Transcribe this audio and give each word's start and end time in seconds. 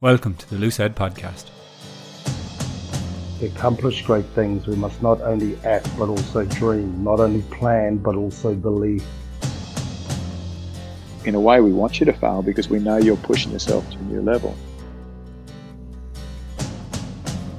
Welcome 0.00 0.36
to 0.36 0.48
the 0.48 0.58
Loose 0.58 0.76
Head 0.76 0.94
Podcast. 0.94 1.46
To 3.40 3.46
accomplish 3.46 4.02
great 4.02 4.26
things, 4.26 4.64
we 4.68 4.76
must 4.76 5.02
not 5.02 5.20
only 5.22 5.58
act 5.64 5.90
but 5.98 6.08
also 6.08 6.44
dream, 6.44 7.02
not 7.02 7.18
only 7.18 7.42
plan 7.50 7.96
but 7.96 8.14
also 8.14 8.54
believe. 8.54 9.04
In 11.24 11.34
a 11.34 11.40
way, 11.40 11.60
we 11.60 11.72
want 11.72 11.98
you 11.98 12.06
to 12.06 12.12
fail 12.12 12.42
because 12.42 12.68
we 12.68 12.78
know 12.78 12.98
you're 12.98 13.16
pushing 13.16 13.50
yourself 13.50 13.90
to 13.90 13.96
a 13.96 14.02
new 14.02 14.22
level. 14.22 14.56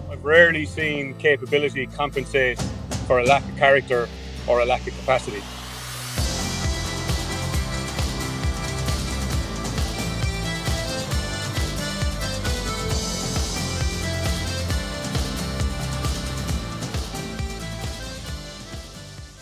I've 0.10 0.24
rarely 0.24 0.66
seen 0.66 1.16
capability 1.16 1.88
compensate 1.88 2.58
for 3.06 3.20
a 3.20 3.26
lack 3.26 3.44
of 3.44 3.58
character 3.58 4.08
or 4.48 4.62
a 4.62 4.66
lack 4.66 4.88
of 4.88 4.98
capacity. 5.00 5.42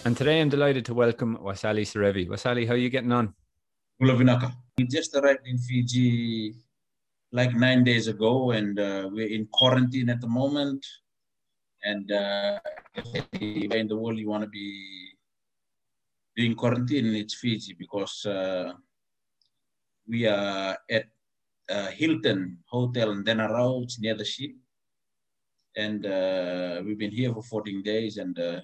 And 0.08 0.16
today 0.16 0.40
I'm 0.40 0.48
delighted 0.48 0.86
to 0.86 0.94
welcome 0.94 1.36
Waisale 1.36 1.82
Serevi. 1.82 2.30
Waisale, 2.30 2.66
how 2.66 2.76
are 2.76 2.78
you 2.78 2.90
getting 2.90 3.12
on? 3.12 3.34
Gulavinaka. 4.02 4.54
We 4.78 4.86
just 4.88 5.14
arrived 5.14 5.46
in 5.46 5.58
Fiji 5.58 6.56
like 7.34 7.54
nine 7.54 7.84
days 7.84 8.08
ago, 8.08 8.52
and 8.52 8.80
uh, 8.80 9.10
we're 9.12 9.28
in 9.28 9.50
quarantine 9.52 10.08
at 10.10 10.22
the 10.22 10.28
moment. 10.30 10.86
And 11.84 12.10
uh, 12.10 12.58
anywhere 13.34 13.80
in 13.80 13.90
the 13.90 13.98
world 13.98 14.18
you 14.18 14.30
want 14.30 14.44
to 14.46 14.50
be 14.50 15.10
doing 16.38 16.56
quarantine, 16.56 17.14
it's 17.14 17.34
Fiji 17.34 17.74
because 17.78 18.26
uh, 18.26 18.72
we 20.08 20.26
are 20.26 20.78
at 20.90 21.08
uh, 21.70 21.88
Hilton 21.88 22.60
Hotel 22.70 23.12
in 23.12 23.26
Denarau, 23.26 23.84
it's 23.84 24.00
near 24.00 24.16
the 24.16 24.24
ship. 24.24 24.52
And 25.76 26.06
uh, 26.06 26.82
we've 26.86 26.98
been 26.98 27.12
here 27.12 27.34
for 27.34 27.44
14 27.44 27.84
days, 27.84 28.16
and 28.16 28.40
uh, 28.40 28.62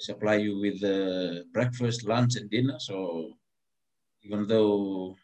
supply 0.00 0.36
you 0.36 0.58
with 0.58 0.82
uh, 0.82 1.44
breakfast, 1.52 2.06
lunch, 2.06 2.36
and 2.36 2.50
dinner. 2.50 2.78
So 2.78 3.34
even 4.22 4.46
though 4.46 5.16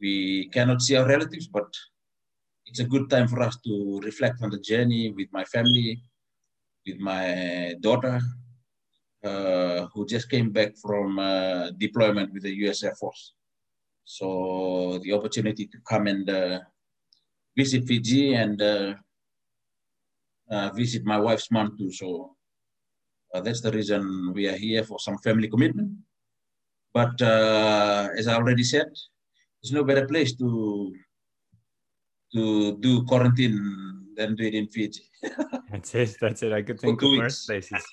we 0.00 0.48
cannot 0.52 0.82
see 0.82 0.96
our 0.96 1.06
relatives, 1.06 1.48
but 1.48 1.68
it's 2.66 2.80
a 2.80 2.84
good 2.84 3.10
time 3.10 3.28
for 3.28 3.40
us 3.42 3.58
to 3.66 4.00
reflect 4.04 4.42
on 4.42 4.50
the 4.50 4.58
journey 4.60 5.10
with 5.10 5.28
my 5.32 5.44
family, 5.44 6.02
with 6.86 6.98
my 6.98 7.74
daughter, 7.80 8.20
uh, 9.24 9.86
who 9.92 10.06
just 10.06 10.30
came 10.30 10.50
back 10.50 10.76
from 10.76 11.18
uh, 11.18 11.70
deployment 11.72 12.32
with 12.32 12.42
the 12.42 12.54
U.S. 12.64 12.82
Air 12.82 12.94
Force. 12.94 13.34
So 14.04 14.98
the 15.02 15.12
opportunity 15.12 15.66
to 15.66 15.78
come 15.88 16.06
and 16.06 16.28
uh, 16.28 16.60
visit 17.56 17.84
Fiji 17.84 18.34
and 18.34 18.60
uh, 18.60 18.94
uh, 20.50 20.70
visit 20.70 21.04
my 21.04 21.18
wife's 21.18 21.50
mom 21.50 21.76
too. 21.78 21.92
So 21.92 22.36
uh, 23.32 23.40
that's 23.40 23.60
the 23.60 23.72
reason 23.72 24.32
we 24.34 24.48
are 24.48 24.56
here 24.56 24.84
for 24.84 24.98
some 24.98 25.18
family 25.18 25.48
commitment. 25.48 25.92
But 26.92 27.20
uh, 27.22 28.08
as 28.16 28.28
I 28.28 28.34
already 28.34 28.64
said, 28.64 28.86
there's 29.62 29.72
no 29.72 29.84
better 29.84 30.06
place 30.06 30.34
to 30.36 30.94
to 32.34 32.78
do 32.78 33.04
quarantine 33.04 34.06
than 34.16 34.34
do 34.34 34.44
it 34.44 34.54
in 34.54 34.66
Fiji. 34.68 35.02
that's 35.70 35.94
it. 35.94 36.16
That's 36.20 36.42
it. 36.42 36.52
I 36.52 36.62
could 36.62 36.80
think 36.80 37.02
of 37.02 37.10
worse 37.10 37.46
places. 37.46 37.84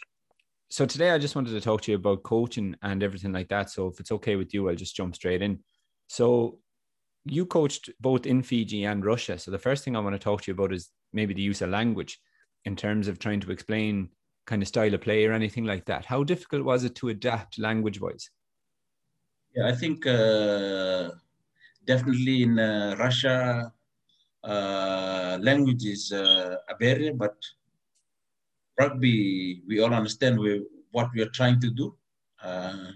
So 0.69 0.85
today 0.85 1.11
I 1.11 1.17
just 1.17 1.35
wanted 1.35 1.51
to 1.51 1.61
talk 1.61 1.81
to 1.81 1.91
you 1.91 1.97
about 1.97 2.23
coaching 2.23 2.75
and 2.81 3.03
everything 3.03 3.33
like 3.33 3.49
that. 3.49 3.69
So 3.69 3.87
if 3.87 3.99
it's 3.99 4.11
okay 4.11 4.35
with 4.35 4.53
you, 4.53 4.69
I'll 4.69 4.75
just 4.75 4.95
jump 4.95 5.15
straight 5.15 5.41
in. 5.41 5.59
So 6.07 6.59
you 7.25 7.45
coached 7.45 7.89
both 7.99 8.25
in 8.25 8.43
Fiji 8.43 8.85
and 8.85 9.03
Russia. 9.03 9.37
So 9.37 9.51
the 9.51 9.59
first 9.59 9.83
thing 9.83 9.95
I 9.95 9.99
want 9.99 10.15
to 10.15 10.19
talk 10.19 10.43
to 10.43 10.51
you 10.51 10.53
about 10.53 10.73
is 10.73 10.89
maybe 11.11 11.33
the 11.33 11.41
use 11.41 11.61
of 11.61 11.69
language 11.69 12.19
in 12.65 12.75
terms 12.75 13.07
of 13.07 13.19
trying 13.19 13.39
to 13.41 13.51
explain 13.51 14.09
kind 14.49 14.63
of 14.63 14.67
style 14.67 14.93
of 14.93 15.01
play 15.01 15.25
or 15.25 15.33
anything 15.33 15.65
like 15.65 15.85
that? 15.85 16.05
How 16.05 16.23
difficult 16.23 16.63
was 16.63 16.83
it 16.83 16.95
to 16.95 17.09
adapt 17.09 17.59
language 17.59 18.01
wise? 18.01 18.25
Yeah, 19.55 19.67
I 19.67 19.75
think 19.81 20.05
uh, 20.07 21.11
definitely 21.85 22.43
in 22.43 22.57
uh, 22.57 22.95
Russia, 22.97 23.71
uh, 24.43 25.37
language 25.41 25.85
is 25.85 26.11
uh, 26.11 26.55
a 26.67 26.75
barrier, 26.75 27.13
but 27.13 27.35
rugby, 28.79 29.61
we 29.67 29.79
all 29.81 29.93
understand 29.93 30.39
we, 30.39 30.65
what 30.91 31.09
we 31.13 31.21
are 31.21 31.33
trying 31.39 31.59
to 31.61 31.69
do. 31.69 31.95
Uh, 32.41 32.91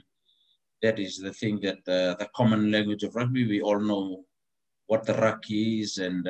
that 0.82 0.98
is 1.00 1.18
the 1.18 1.34
thing 1.34 1.60
that 1.62 1.82
uh, 1.88 2.16
the 2.22 2.30
common 2.36 2.72
language 2.72 3.04
of 3.04 3.16
rugby, 3.16 3.46
we 3.48 3.62
all 3.62 3.80
know 3.80 4.26
what 4.88 5.06
the 5.06 5.14
ruck 5.14 5.44
is 5.50 5.98
and 5.98 6.28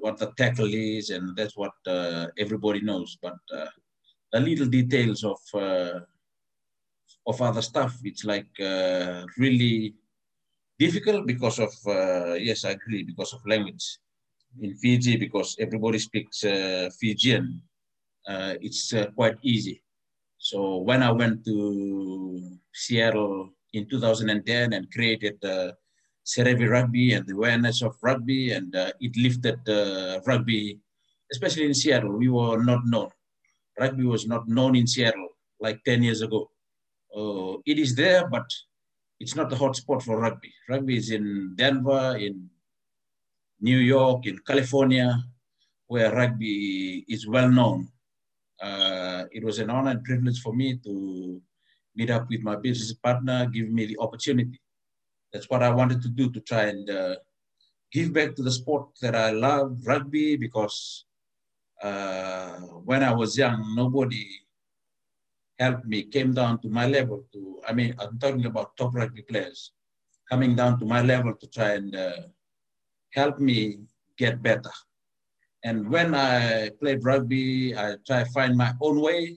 what, 0.00 0.18
the 0.18 0.32
tackle 0.36 0.72
is, 0.72 1.10
and 1.10 1.36
that's 1.36 1.56
what 1.56 1.72
uh, 1.86 2.26
everybody 2.38 2.80
knows. 2.80 3.18
But 3.20 3.38
uh, 3.54 3.66
the 4.32 4.40
little 4.40 4.66
details 4.66 5.24
of 5.24 5.40
uh, 5.54 6.00
of 7.26 7.40
other 7.40 7.62
stuff, 7.62 7.96
it's 8.04 8.24
like 8.24 8.48
uh, 8.60 9.24
really 9.38 9.94
difficult 10.78 11.26
because 11.26 11.58
of 11.58 11.72
uh, 11.86 12.34
yes, 12.34 12.64
I 12.64 12.70
agree 12.70 13.02
because 13.02 13.32
of 13.32 13.46
language. 13.46 13.98
In 14.60 14.74
Fiji, 14.74 15.16
because 15.16 15.54
everybody 15.60 15.98
speaks 16.00 16.40
Fijian, 16.98 17.62
it's 18.26 18.92
quite 19.14 19.38
easy. 19.42 19.80
So 20.38 20.78
when 20.78 21.04
I 21.04 21.12
went 21.12 21.44
to 21.44 22.58
Seattle 22.72 23.50
in 23.72 23.88
2010 23.88 24.72
and 24.72 24.90
created 24.90 25.38
Serevi 26.30 26.70
rugby 26.70 27.14
and 27.14 27.26
the 27.26 27.34
awareness 27.34 27.82
of 27.82 27.96
rugby, 28.02 28.52
and 28.52 28.74
uh, 28.76 28.92
it 29.00 29.16
lifted 29.16 29.58
uh, 29.68 30.20
rugby, 30.26 30.78
especially 31.32 31.66
in 31.66 31.74
Seattle. 31.74 32.16
We 32.16 32.28
were 32.28 32.62
not 32.62 32.86
known. 32.86 33.10
Rugby 33.78 34.04
was 34.04 34.26
not 34.26 34.46
known 34.46 34.76
in 34.76 34.86
Seattle 34.86 35.30
like 35.60 35.82
10 35.84 36.04
years 36.04 36.22
ago. 36.22 36.50
Uh, 37.16 37.58
it 37.66 37.78
is 37.78 37.96
there, 37.96 38.28
but 38.28 38.46
it's 39.18 39.34
not 39.34 39.50
the 39.50 39.56
hot 39.56 39.74
spot 39.74 40.02
for 40.02 40.20
rugby. 40.20 40.52
Rugby 40.68 40.96
is 40.96 41.10
in 41.10 41.54
Denver, 41.56 42.16
in 42.16 42.48
New 43.60 43.78
York, 43.78 44.26
in 44.26 44.38
California, 44.46 45.22
where 45.88 46.14
rugby 46.14 47.04
is 47.08 47.26
well 47.26 47.50
known. 47.50 47.88
Uh, 48.62 49.24
it 49.32 49.42
was 49.42 49.58
an 49.58 49.70
honor 49.70 49.90
and 49.90 50.04
privilege 50.04 50.40
for 50.40 50.54
me 50.54 50.76
to 50.84 51.42
meet 51.96 52.10
up 52.10 52.28
with 52.30 52.42
my 52.42 52.54
business 52.54 52.92
partner, 52.92 53.46
give 53.46 53.68
me 53.68 53.86
the 53.86 53.98
opportunity 53.98 54.60
that's 55.32 55.48
what 55.48 55.62
I 55.62 55.70
wanted 55.70 56.02
to 56.02 56.08
do 56.08 56.30
to 56.30 56.40
try 56.40 56.64
and 56.64 56.88
uh, 56.90 57.16
give 57.92 58.12
back 58.12 58.34
to 58.36 58.42
the 58.42 58.50
sport 58.50 58.88
that 59.02 59.14
I 59.14 59.30
love, 59.30 59.78
rugby, 59.84 60.36
because 60.36 61.04
uh, 61.82 62.56
when 62.84 63.02
I 63.02 63.12
was 63.12 63.38
young, 63.38 63.74
nobody 63.74 64.26
helped 65.58 65.86
me, 65.86 66.02
came 66.02 66.32
down 66.32 66.60
to 66.62 66.68
my 66.68 66.86
level 66.86 67.24
to, 67.32 67.60
I 67.68 67.72
mean, 67.72 67.94
I'm 67.98 68.18
talking 68.18 68.46
about 68.46 68.76
top 68.76 68.94
rugby 68.94 69.22
players, 69.22 69.72
coming 70.28 70.56
down 70.56 70.78
to 70.80 70.84
my 70.84 71.02
level 71.02 71.34
to 71.34 71.46
try 71.46 71.74
and 71.74 71.94
uh, 71.94 72.22
help 73.12 73.38
me 73.38 73.80
get 74.16 74.42
better. 74.42 74.72
And 75.62 75.90
when 75.90 76.14
I 76.14 76.70
played 76.80 77.04
rugby, 77.04 77.76
I 77.76 77.96
try 78.06 78.24
to 78.24 78.30
find 78.30 78.56
my 78.56 78.72
own 78.80 79.00
way. 79.00 79.36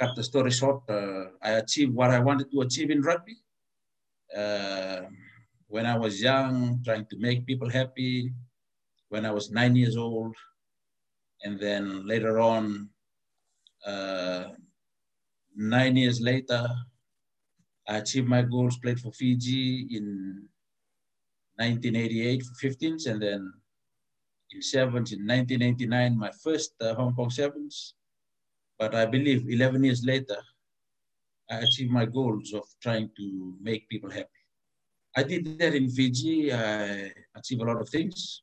Cut 0.00 0.16
the 0.16 0.24
story 0.24 0.50
short, 0.50 0.82
uh, 0.90 1.26
I 1.42 1.52
achieved 1.52 1.94
what 1.94 2.10
I 2.10 2.18
wanted 2.18 2.50
to 2.50 2.62
achieve 2.62 2.90
in 2.90 3.02
rugby 3.02 3.36
uh, 4.36 5.02
when 5.68 5.86
I 5.86 5.96
was 5.96 6.20
young, 6.20 6.80
trying 6.84 7.06
to 7.06 7.16
make 7.18 7.46
people 7.46 7.68
happy, 7.68 8.32
when 9.08 9.26
I 9.26 9.30
was 9.30 9.50
nine 9.50 9.76
years 9.76 9.96
old. 9.96 10.34
And 11.44 11.58
then 11.58 12.06
later 12.06 12.40
on, 12.40 12.88
uh, 13.86 14.44
nine 15.56 15.96
years 15.96 16.20
later, 16.20 16.68
I 17.88 17.96
achieved 17.96 18.28
my 18.28 18.42
goals, 18.42 18.78
played 18.78 19.00
for 19.00 19.12
Fiji 19.12 19.88
in 19.90 20.48
1988 21.56 22.42
for 22.42 22.68
15s, 22.68 23.06
and 23.06 23.20
then 23.20 23.52
in 24.52 24.62
sevens 24.62 25.12
in 25.12 25.26
1989, 25.26 26.18
my 26.18 26.30
first 26.42 26.74
uh, 26.80 26.94
Hong 26.94 27.14
Kong 27.14 27.30
sevens. 27.30 27.94
But 28.78 28.94
I 28.94 29.06
believe 29.06 29.48
11 29.48 29.84
years 29.84 30.04
later, 30.04 30.38
I 31.52 31.56
achieved 31.56 31.92
my 31.92 32.06
goals 32.06 32.54
of 32.54 32.64
trying 32.82 33.10
to 33.18 33.54
make 33.60 33.88
people 33.90 34.10
happy. 34.10 34.40
I 35.14 35.22
did 35.22 35.58
that 35.58 35.74
in 35.74 35.90
Fiji. 35.90 36.50
I 36.50 37.12
achieved 37.36 37.60
a 37.60 37.66
lot 37.66 37.80
of 37.80 37.90
things, 37.90 38.42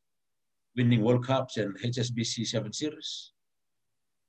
winning 0.78 1.02
World 1.02 1.26
Cups 1.26 1.58
and 1.58 1.76
HSBC 1.80 2.46
7 2.46 2.72
Series. 2.72 3.32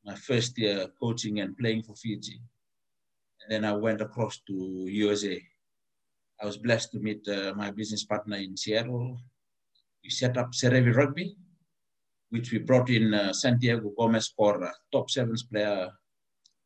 My 0.02 0.14
first 0.14 0.56
year 0.56 0.86
coaching 0.98 1.40
and 1.40 1.56
playing 1.58 1.82
for 1.82 1.94
Fiji. 1.94 2.40
And 3.42 3.52
then 3.52 3.64
I 3.70 3.76
went 3.76 4.00
across 4.00 4.40
to 4.46 4.86
USA. 4.88 5.38
I 6.40 6.46
was 6.46 6.56
blessed 6.56 6.92
to 6.92 7.00
meet 7.00 7.28
uh, 7.28 7.52
my 7.54 7.70
business 7.70 8.04
partner 8.04 8.36
in 8.36 8.56
Seattle. 8.56 9.18
We 10.02 10.08
set 10.08 10.38
up 10.38 10.52
Serevi 10.52 10.96
Rugby, 10.96 11.36
which 12.30 12.50
we 12.50 12.58
brought 12.58 12.88
in 12.88 13.12
uh, 13.12 13.34
Santiago 13.34 13.92
Gomez 13.98 14.32
Cora, 14.34 14.72
top 14.90 15.10
sevens 15.10 15.42
player 15.42 15.90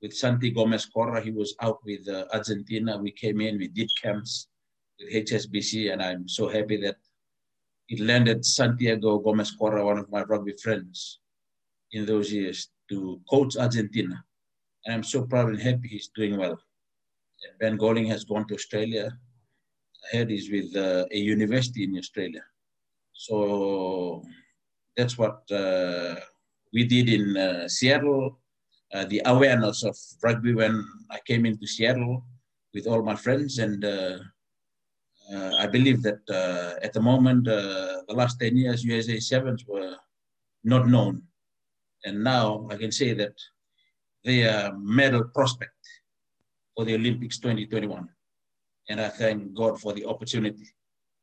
with 0.04 0.14
Santi 0.14 0.50
Gomez 0.50 0.84
Cora. 0.84 1.18
He 1.22 1.30
was 1.30 1.54
out 1.62 1.78
with 1.82 2.06
uh, 2.06 2.26
Argentina. 2.30 2.98
We 2.98 3.10
came 3.10 3.40
in, 3.40 3.56
we 3.56 3.68
did 3.68 3.90
camps 4.02 4.48
with 4.98 5.08
HSBC, 5.14 5.90
and 5.92 6.02
I'm 6.02 6.28
so 6.28 6.46
happy 6.46 6.76
that 6.82 6.96
it 7.88 8.00
landed 8.00 8.44
Santiago 8.44 9.18
Gomez 9.18 9.52
Cora, 9.52 9.82
one 9.82 9.96
of 9.96 10.10
my 10.10 10.22
rugby 10.24 10.52
friends 10.62 11.20
in 11.92 12.04
those 12.04 12.30
years, 12.30 12.68
to 12.90 13.18
coach 13.30 13.56
Argentina. 13.56 14.22
And 14.84 14.94
I'm 14.94 15.02
so 15.02 15.22
proud 15.22 15.48
and 15.48 15.58
happy 15.58 15.88
he's 15.88 16.10
doing 16.14 16.36
well. 16.36 16.58
And 17.42 17.58
Ben 17.58 17.76
Golding 17.78 18.04
has 18.08 18.24
gone 18.24 18.46
to 18.48 18.54
Australia. 18.54 19.10
Head 20.12 20.30
is 20.30 20.50
with 20.50 20.76
uh, 20.76 21.06
a 21.12 21.16
university 21.16 21.84
in 21.84 21.96
Australia. 21.96 22.44
So 23.14 24.22
that's 24.98 25.16
what 25.16 25.50
uh, 25.50 26.16
we 26.74 26.84
did 26.84 27.08
in 27.08 27.38
uh, 27.38 27.68
Seattle. 27.68 28.38
Uh, 28.94 29.04
the 29.06 29.20
awareness 29.26 29.82
of 29.82 29.96
rugby 30.22 30.54
when 30.54 30.86
I 31.10 31.18
came 31.26 31.44
into 31.46 31.66
Seattle 31.66 32.24
with 32.72 32.86
all 32.86 33.02
my 33.02 33.16
friends 33.16 33.58
and 33.58 33.84
uh, 33.84 34.18
uh, 35.32 35.52
I 35.58 35.66
believe 35.66 36.00
that 36.02 36.20
uh, 36.30 36.78
at 36.80 36.92
the 36.92 37.00
moment, 37.00 37.48
uh, 37.48 38.02
the 38.06 38.14
last 38.14 38.38
10 38.38 38.56
years, 38.56 38.84
USA 38.84 39.18
Sevens 39.18 39.64
were 39.66 39.96
not 40.62 40.86
known. 40.86 41.22
And 42.04 42.22
now 42.22 42.68
I 42.70 42.76
can 42.76 42.92
say 42.92 43.14
that 43.14 43.34
they 44.24 44.44
are 44.44 44.72
medal 44.76 45.24
prospect 45.24 45.72
for 46.76 46.84
the 46.84 46.94
Olympics 46.94 47.38
2021. 47.38 48.08
And 48.90 49.00
I 49.00 49.08
thank 49.08 49.54
God 49.54 49.80
for 49.80 49.92
the 49.92 50.04
opportunity 50.04 50.68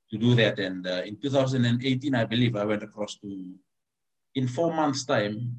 to 0.10 0.18
do 0.18 0.36
that. 0.36 0.60
And 0.60 0.86
in 0.86 1.18
2018, 1.22 2.16
I 2.16 2.26
believe 2.26 2.56
I 2.56 2.66
went 2.66 2.84
across 2.84 3.18
to, 3.20 3.56
in 4.36 4.48
four 4.48 4.74
months' 4.74 5.06
time, 5.06 5.56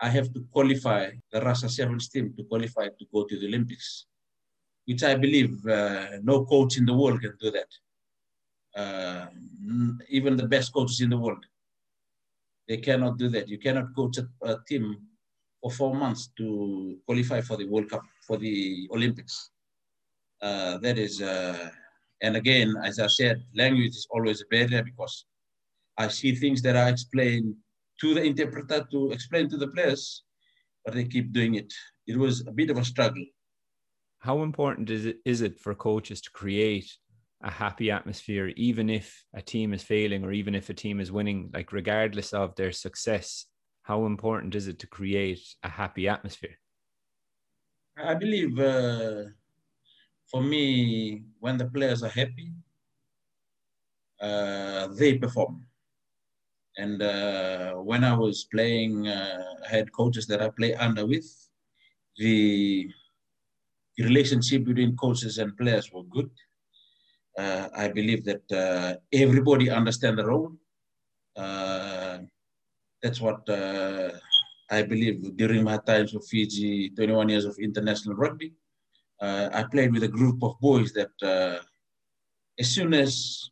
I 0.00 0.08
have 0.08 0.32
to 0.34 0.46
qualify 0.52 1.10
the 1.32 1.40
Russia 1.40 1.68
Sevens 1.68 2.08
team 2.08 2.34
to 2.36 2.44
qualify 2.44 2.88
to 2.88 3.04
go 3.12 3.24
to 3.24 3.38
the 3.38 3.46
Olympics 3.46 4.06
which 4.88 5.02
I 5.02 5.14
believe 5.16 5.54
uh, 5.66 6.16
no 6.22 6.46
coach 6.46 6.78
in 6.78 6.86
the 6.86 6.94
world 6.94 7.20
can 7.20 7.34
do 7.38 7.50
that. 7.50 7.70
Uh, 8.74 9.26
even 10.08 10.34
the 10.34 10.46
best 10.46 10.72
coaches 10.72 11.02
in 11.02 11.10
the 11.10 11.18
world, 11.18 11.44
they 12.66 12.78
cannot 12.78 13.18
do 13.18 13.28
that. 13.28 13.48
You 13.48 13.58
cannot 13.58 13.94
coach 13.94 14.16
a, 14.16 14.26
a, 14.50 14.56
team 14.66 14.96
for 15.60 15.70
four 15.70 15.94
months 15.94 16.30
to 16.38 16.96
qualify 17.04 17.42
for 17.42 17.58
the 17.58 17.66
World 17.66 17.90
Cup, 17.90 18.02
for 18.26 18.38
the 18.38 18.88
Olympics. 18.90 19.50
Uh, 20.40 20.78
that 20.78 20.96
is, 20.96 21.20
uh, 21.20 21.68
and 22.22 22.36
again, 22.36 22.72
as 22.82 22.98
I 22.98 23.08
said, 23.08 23.44
language 23.54 23.90
is 23.90 24.06
always 24.10 24.40
a 24.40 24.46
barrier 24.50 24.82
because 24.82 25.26
I 25.98 26.08
see 26.08 26.34
things 26.34 26.62
that 26.62 26.76
I 26.76 26.88
explain 26.88 27.56
to 28.00 28.14
the 28.14 28.22
interpreter 28.22 28.86
to 28.90 29.10
explain 29.10 29.48
to 29.50 29.56
the 29.56 29.68
players, 29.68 30.24
but 30.84 30.94
they 30.94 31.04
keep 31.04 31.32
doing 31.32 31.54
it. 31.56 31.72
It 32.06 32.16
was 32.16 32.46
a 32.46 32.52
bit 32.52 32.70
of 32.70 32.78
a 32.78 32.84
struggle. 32.84 33.24
How 34.20 34.42
important 34.42 34.90
is 34.90 35.06
it 35.06 35.18
is 35.24 35.42
it 35.42 35.60
for 35.60 35.74
coaches 35.74 36.20
to 36.22 36.30
create 36.30 36.90
a 37.42 37.50
happy 37.50 37.88
atmosphere 37.90 38.48
even 38.56 38.90
if 38.90 39.24
a 39.32 39.40
team 39.40 39.72
is 39.72 39.82
failing 39.82 40.24
or 40.24 40.32
even 40.32 40.54
if 40.54 40.70
a 40.70 40.74
team 40.74 40.98
is 41.00 41.12
winning? 41.12 41.50
Like 41.54 41.72
regardless 41.72 42.32
of 42.32 42.54
their 42.56 42.72
success 42.72 43.46
how 43.88 44.04
important 44.04 44.54
is 44.54 44.68
it 44.68 44.78
to 44.78 44.86
create 44.86 45.40
a 45.62 45.68
happy 45.70 46.08
atmosphere? 46.08 46.58
I 47.96 48.14
believe 48.14 48.58
uh, 48.58 49.22
for 50.30 50.42
me 50.42 51.22
when 51.40 51.56
the 51.56 51.64
players 51.64 52.02
are 52.02 52.10
happy 52.10 52.52
uh, 54.20 54.88
they 54.88 55.16
perform 55.16 55.64
and 56.78 57.02
uh, 57.02 57.72
when 57.74 58.02
i 58.04 58.14
was 58.16 58.46
playing 58.54 59.06
uh, 59.06 59.42
i 59.66 59.68
had 59.76 59.92
coaches 59.92 60.26
that 60.26 60.40
i 60.40 60.48
play 60.48 60.72
under 60.74 61.04
with 61.06 61.28
the 62.18 62.88
relationship 63.98 64.64
between 64.64 64.96
coaches 64.96 65.38
and 65.38 65.56
players 65.56 65.92
were 65.92 66.04
good. 66.04 66.30
Uh, 67.36 67.68
I 67.74 67.88
believe 67.88 68.24
that 68.24 68.52
uh, 68.52 68.96
everybody 69.12 69.70
understand 69.70 70.18
the 70.18 70.26
role. 70.26 70.52
Uh, 71.36 72.18
that's 73.02 73.20
what 73.20 73.48
uh, 73.48 74.10
I 74.70 74.82
believe 74.82 75.36
during 75.36 75.62
my 75.62 75.78
times 75.78 76.14
of 76.14 76.26
Fiji, 76.26 76.90
21 76.90 77.28
years 77.28 77.44
of 77.44 77.56
international 77.58 78.16
rugby. 78.16 78.52
I 79.20 79.64
played 79.70 79.92
with 79.92 80.04
a 80.04 80.08
group 80.08 80.42
of 80.44 80.60
boys 80.60 80.92
that 80.92 81.10
as 82.58 82.68
soon 82.68 82.94
as, 82.94 83.50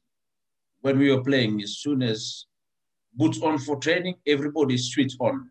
when 0.81 0.99
we 0.99 1.11
were 1.11 1.23
playing, 1.23 1.63
as 1.63 1.79
soon 1.79 2.03
as 2.03 2.47
boots 3.17 3.41
on 3.43 3.59
for 3.59 3.77
training, 3.77 4.17
everybody 4.27 4.77
switched 4.79 5.17
on 5.21 5.51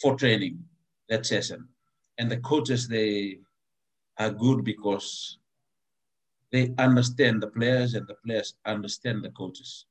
for 0.00 0.16
training 0.16 0.58
that 1.08 1.24
session 1.24 1.68
and 2.18 2.30
the 2.30 2.36
coaches 2.38 2.88
they 2.88 3.38
are 4.18 4.30
good 4.30 4.64
because 4.64 5.38
they 6.52 6.74
understand 6.78 7.42
the 7.42 7.46
players 7.48 7.94
and 7.94 8.06
the 8.06 8.16
players 8.24 8.54
understand 8.66 9.22
the 9.22 9.30
coaches 9.30 9.86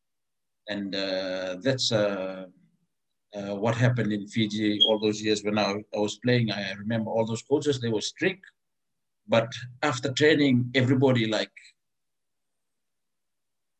and 0.68 0.96
uh, 0.96 1.56
that's 1.62 1.92
uh, 1.92 2.46
uh, 3.36 3.56
what 3.56 3.76
happened 3.76 4.12
in 4.12 4.28
Fiji 4.28 4.80
all 4.88 5.00
those 5.00 5.22
years 5.22 5.44
when 5.44 5.58
I, 5.58 5.84
I, 5.94 5.98
was 6.00 6.18
playing. 6.18 6.52
I 6.52 6.72
remember 6.74 7.12
all 7.12 7.26
those 7.26 7.44
coaches, 7.44 7.80
they 7.80 7.90
were 7.90 8.02
strict, 8.02 8.46
but 9.28 9.52
after 9.84 10.12
training, 10.12 10.72
everybody 10.74 11.28
like, 11.28 11.52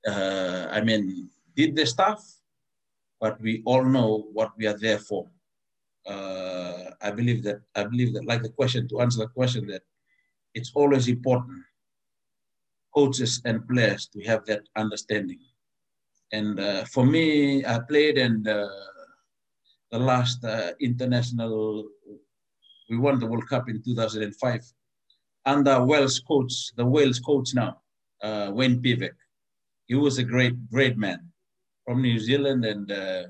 uh, 0.08 0.68
I 0.70 0.82
mean, 0.82 1.30
did 1.56 1.76
the 1.76 1.86
stuff, 1.86 2.22
but 3.20 3.40
we 3.42 3.64
all 3.66 3.84
know 3.84 4.28
what 4.34 4.52
we 4.58 4.68
are 4.68 4.78
there 4.78 5.00
for. 5.00 5.28
Uh, 6.06 6.92
I 7.02 7.12
believe 7.12 7.44
that 7.44 7.62
I 7.76 7.84
believe 7.84 8.14
that 8.14 8.26
like 8.26 8.44
the 8.44 8.50
question 8.50 8.88
to 8.90 9.02
answer 9.02 9.20
the 9.20 9.28
question 9.28 9.66
that 9.68 9.82
it's 10.54 10.72
always 10.76 11.08
important 11.08 11.64
coaches 12.94 13.42
and 13.46 13.68
players 13.68 14.08
to 14.08 14.22
have 14.24 14.46
that 14.46 14.64
understanding. 14.76 15.40
And 16.32 16.60
uh, 16.60 16.86
for 16.86 17.06
me, 17.06 17.66
I 17.66 17.80
played 17.80 18.18
in 18.18 18.48
uh, 18.48 18.68
the 19.92 20.00
last 20.00 20.44
uh, 20.44 20.72
international. 20.80 21.88
We 22.90 22.98
won 22.98 23.20
the 23.20 23.26
World 23.26 23.48
Cup 23.50 23.68
in 23.68 23.82
2005 23.82 24.62
under 25.46 25.84
Wales 25.84 26.20
coach, 26.20 26.72
the 26.76 26.86
Wales 26.86 27.20
coach 27.20 27.54
now, 27.54 27.82
uh, 28.22 28.52
Wayne 28.54 28.82
Pivac. 28.82 29.16
He 29.88 29.96
was 29.96 30.18
a 30.18 30.24
great, 30.24 30.70
great 30.70 30.98
man 30.98 31.32
from 31.86 32.02
New 32.02 32.20
Zealand, 32.20 32.66
and 32.66 32.92
uh, 32.92 33.24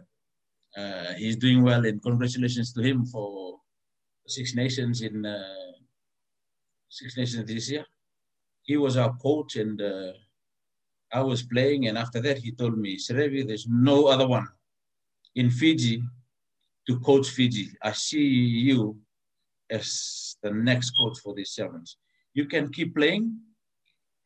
uh, 0.78 1.13
he's 1.13 1.36
doing 1.36 1.62
well, 1.62 1.86
and 1.86 2.02
congratulations 2.02 2.72
to 2.74 2.81
him 2.81 3.06
for 3.06 3.60
Six 4.28 4.56
Nations 4.56 5.02
in 5.02 5.25
uh, 5.25 5.74
Six 6.90 7.18
Nations 7.18 7.46
this 7.48 7.69
year. 7.69 7.86
He 8.63 8.78
was 8.78 8.98
our 8.98 9.13
coach, 9.18 9.57
and 9.57 9.81
uh, 9.81 10.13
I 11.12 11.22
was 11.22 11.44
playing. 11.44 11.88
And 11.88 11.98
after 11.98 12.19
that, 12.22 12.40
he 12.40 12.52
told 12.52 12.78
me, 12.78 12.98
Serevi, 12.98 13.46
there's 13.46 13.68
no 13.69 14.07
other 14.07 14.28
one 14.28 14.48
in 15.36 15.51
Fiji 15.51 16.01
to 16.88 17.00
coach 17.01 17.29
Fiji. 17.29 17.70
I 17.84 17.91
see 17.91 18.25
you 18.25 18.98
as 19.70 20.38
the 20.41 20.51
next 20.51 20.91
coach 20.91 21.20
for 21.20 21.36
these 21.36 21.51
sevens. 21.51 21.98
You 22.34 22.46
can 22.46 22.72
keep 22.72 22.96
playing, 22.96 23.38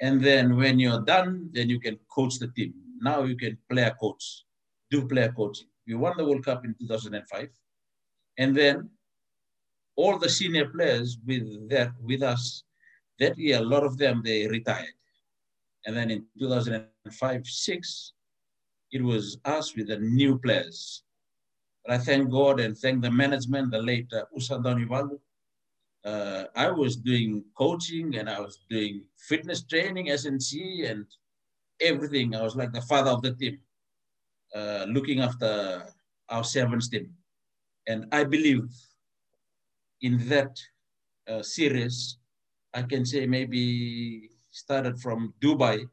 and 0.01 0.23
then 0.23 0.55
when 0.55 0.79
you're 0.79 1.01
done, 1.01 1.49
then 1.51 1.69
you 1.69 1.79
can 1.79 1.99
coach 2.13 2.39
the 2.39 2.47
team. 2.49 2.73
Now 3.01 3.23
you 3.23 3.35
can 3.35 3.57
play 3.69 3.83
a 3.83 3.91
coach, 3.91 4.45
do 4.91 5.07
player 5.07 5.31
coaching. 5.35 5.67
We 5.87 5.95
won 5.95 6.17
the 6.17 6.25
World 6.25 6.45
Cup 6.45 6.65
in 6.65 6.75
2005. 6.79 7.49
And 8.37 8.55
then 8.55 8.89
all 9.95 10.17
the 10.17 10.29
senior 10.29 10.69
players 10.69 11.17
with 11.25 11.69
that 11.69 11.91
with 12.01 12.23
us 12.23 12.63
that 13.19 13.37
year, 13.37 13.57
a 13.57 13.61
lot 13.61 13.83
of 13.83 13.97
them 13.97 14.21
they 14.23 14.47
retired. 14.47 14.95
And 15.85 15.95
then 15.95 16.09
in 16.11 16.25
2005, 16.39 17.47
six, 17.47 18.13
it 18.91 19.01
was 19.03 19.37
us 19.45 19.75
with 19.75 19.87
the 19.87 19.97
new 19.97 20.37
players. 20.39 21.03
But 21.85 21.95
I 21.95 21.97
thank 21.97 22.31
God 22.31 22.59
and 22.59 22.77
thank 22.77 23.01
the 23.01 23.11
management, 23.11 23.71
the 23.71 23.81
late 23.81 24.11
uh, 24.13 24.25
Usandani 24.37 25.19
Uh, 26.05 26.43
I 26.55 26.71
was 26.71 26.95
doing 26.95 27.43
coaching 27.57 28.15
and 28.17 28.29
I 28.29 28.39
was 28.39 28.59
doing 28.69 29.03
fitness 29.17 29.63
training, 29.63 30.07
SNC, 30.07 30.89
and 30.89 31.05
everything. 31.81 32.35
I 32.35 32.41
was 32.41 32.55
like 32.55 32.71
the 32.71 32.81
father 32.81 33.11
of 33.11 33.21
the 33.21 33.33
team. 33.33 33.59
Uh, 34.53 34.85
looking 34.89 35.19
after 35.19 35.85
our 36.29 36.43
sevens 36.43 36.89
team. 36.89 37.13
And 37.87 38.07
I 38.11 38.23
believe 38.23 38.67
in 40.01 40.27
that 40.29 40.57
uh, 41.27 41.43
series, 41.43 42.17
I 42.73 42.81
can 42.81 43.05
say 43.05 43.27
maybe 43.27 44.29
started 44.51 44.99
from 44.99 45.35
Dubai 45.39 45.87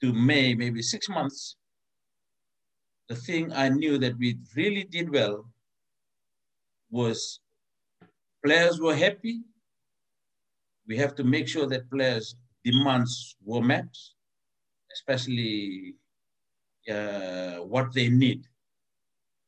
to 0.00 0.12
May, 0.12 0.54
maybe 0.54 0.82
six 0.82 1.08
months. 1.08 1.56
The 3.08 3.14
thing 3.14 3.52
I 3.52 3.68
knew 3.68 3.98
that 3.98 4.18
we 4.18 4.38
really 4.56 4.84
did 4.84 5.12
well 5.12 5.48
was 6.90 7.40
players 8.44 8.80
were 8.80 8.96
happy. 8.96 9.42
We 10.88 10.96
have 10.96 11.14
to 11.16 11.24
make 11.24 11.46
sure 11.46 11.66
that 11.66 11.90
players' 11.90 12.34
demands 12.64 13.36
were 13.44 13.62
met, 13.62 13.94
especially 14.92 15.94
uh, 16.90 17.56
what 17.58 17.92
they 17.92 18.08
need. 18.08 18.46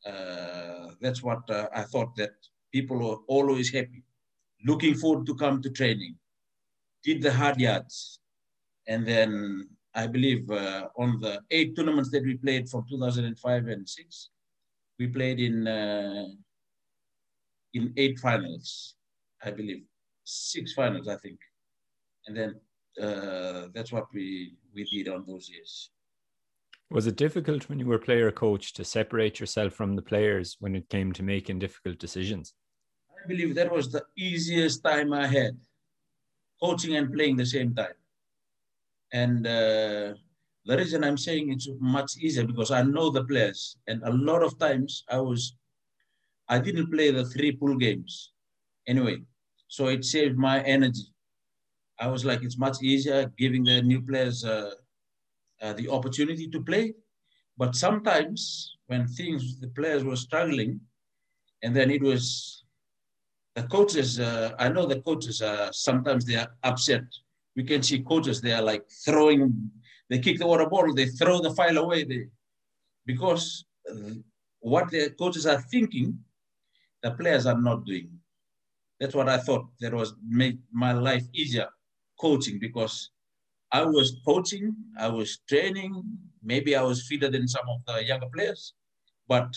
Uh, 0.07 0.89
that's 1.01 1.23
what 1.23 1.49
uh, 1.51 1.69
I 1.75 1.83
thought 1.83 2.15
that 2.17 2.33
people 2.73 2.99
were 2.99 3.19
always 3.29 3.73
happy, 3.73 4.03
looking 4.65 4.95
forward 4.95 5.27
to 5.27 5.35
come 5.35 5.63
to 5.63 5.71
training, 5.71 6.17
did 7.05 7.23
the 7.23 7.33
hard 7.33 7.61
yards, 7.61 8.21
and 8.89 9.07
then 9.07 9.69
I 9.95 10.07
believe 10.07 10.51
uh, 10.51 10.89
on 10.97 11.21
the 11.21 11.41
eight 11.51 11.77
tournaments 11.77 12.11
that 12.11 12.25
we 12.25 12.37
played 12.37 12.69
from 12.69 12.85
2005 12.89 13.69
and 13.69 13.89
six, 13.89 14.31
we 14.99 15.07
played 15.07 15.39
in 15.39 15.69
uh, 15.69 16.27
in 17.75 17.93
eight 17.97 18.19
finals, 18.19 18.97
I 19.43 19.51
believe, 19.51 19.85
six 20.25 20.73
finals, 20.73 21.09
I 21.09 21.17
think, 21.17 21.39
and 22.27 22.37
then 22.37 22.61
uh, 23.01 23.69
that's 23.75 23.93
what 23.93 24.07
we 24.13 24.55
we 24.75 24.85
did 24.85 25.09
on 25.09 25.25
those 25.27 25.49
years. 25.49 25.91
Was 26.91 27.07
it 27.07 27.17
difficult 27.17 27.69
when 27.69 27.79
you 27.79 27.87
were 27.87 27.99
player 27.99 28.31
coach 28.31 28.75
to 28.75 28.85
separate 28.85 29.41
yourself 29.41 29.73
from 29.73 29.97
the 29.97 30.03
players 30.03 30.57
when 30.61 30.77
it 30.77 30.91
came 30.91 31.13
to 31.15 31.23
making 31.23 31.59
difficult 31.59 31.99
decisions? 31.99 32.55
I 33.23 33.27
believe 33.27 33.55
that 33.55 33.73
was 33.73 33.91
the 33.91 34.05
easiest 34.17 34.85
time 34.85 35.13
I 35.13 35.27
had, 35.27 35.57
coaching 36.63 36.97
and 36.97 37.13
playing 37.13 37.37
the 37.37 37.47
same 37.47 37.75
time. 37.75 37.95
And 39.13 39.47
uh, 39.47 40.15
the 40.67 40.77
reason 40.77 41.03
I'm 41.03 41.17
saying 41.17 41.51
it's 41.51 41.69
much 41.81 42.17
easier 42.19 42.45
because 42.45 42.71
I 42.71 42.83
know 42.83 43.11
the 43.11 43.25
players, 43.25 43.77
and 43.87 44.03
a 44.03 44.13
lot 44.13 44.43
of 44.43 44.59
times 44.59 45.05
I 45.09 45.19
was, 45.19 45.57
I 46.49 46.59
didn't 46.59 46.91
play 46.91 47.11
the 47.11 47.25
three 47.25 47.53
pool 47.53 47.77
games, 47.77 48.33
anyway, 48.87 49.23
so 49.69 49.89
it 49.89 50.05
saved 50.05 50.37
my 50.37 50.61
energy. 50.63 51.07
I 52.03 52.09
was 52.09 52.25
like, 52.25 52.43
it's 52.43 52.59
much 52.59 52.79
easier 52.83 53.33
giving 53.39 53.63
the 53.63 53.81
new 53.81 54.03
players 54.03 54.45
uh, 54.45 54.73
uh, 55.63 55.73
the 55.75 55.89
opportunity 55.89 56.49
to 56.49 56.61
play. 56.61 56.95
But 57.57 57.77
sometimes 57.77 58.77
when 58.87 59.07
things, 59.07 59.61
the 59.61 59.69
players 59.69 60.03
were 60.03 60.17
struggling, 60.17 60.81
and 61.63 61.77
then 61.77 61.93
it 61.93 62.03
was 62.03 62.65
the 63.55 63.63
coaches, 63.75 64.19
uh, 64.19 64.51
I 64.59 64.69
know 64.69 64.85
the 64.85 65.01
coaches, 65.03 65.41
uh, 65.43 65.71
sometimes 65.71 66.25
they 66.25 66.35
are 66.35 66.49
upset. 66.65 67.05
We 67.55 67.63
can 67.63 67.85
see 67.85 68.01
coaches, 68.03 68.41
they 68.41 68.53
are 68.53 68.63
like 68.63 68.83
throwing, 69.05 69.71
they 70.11 70.19
kick 70.19 70.41
the 70.41 70.47
water 70.49 70.69
bottle, 70.69 70.95
they 70.95 71.07
throw 71.07 71.41
the 71.41 71.55
file 71.55 71.79
away. 71.79 72.03
They, 72.03 72.27
because 73.07 73.65
what 74.59 74.91
the 74.91 75.11
coaches 75.11 75.47
are 75.47 75.61
thinking, 75.71 76.19
the 77.05 77.13
players 77.13 77.47
are 77.47 77.61
not 77.61 77.85
doing. 77.85 78.11
That's 78.99 79.15
what 79.15 79.29
I 79.29 79.39
thought 79.39 79.67
that 79.81 79.95
was 79.95 80.15
made 80.27 80.59
my 80.73 80.93
life 80.93 81.25
easier 81.33 81.69
coaching 82.23 82.59
because 82.61 83.11
I 83.73 83.85
was 83.85 84.21
coaching, 84.25 84.75
I 84.99 85.09
was 85.09 85.39
training, 85.49 85.93
maybe 86.43 86.77
I 86.77 86.83
was 86.83 87.07
fitter 87.09 87.29
than 87.29 87.49
some 87.49 87.67
of 87.69 87.81
the 87.87 88.05
younger 88.05 88.31
players. 88.35 88.75
But 89.27 89.51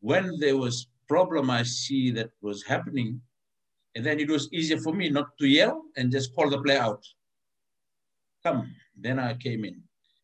when 0.00 0.38
there 0.40 0.56
was 0.56 0.88
problem 1.06 1.50
I 1.50 1.62
see 1.64 2.10
that 2.12 2.30
was 2.40 2.64
happening, 2.64 3.20
and 3.94 4.04
then 4.06 4.20
it 4.20 4.28
was 4.30 4.48
easier 4.52 4.78
for 4.78 4.92
me 4.94 5.10
not 5.10 5.28
to 5.40 5.46
yell 5.46 5.82
and 5.96 6.10
just 6.10 6.34
call 6.34 6.48
the 6.48 6.62
player 6.62 6.80
out. 6.80 7.04
Come, 8.44 8.74
then 8.96 9.18
I 9.18 9.34
came 9.34 9.64
in. 9.64 9.76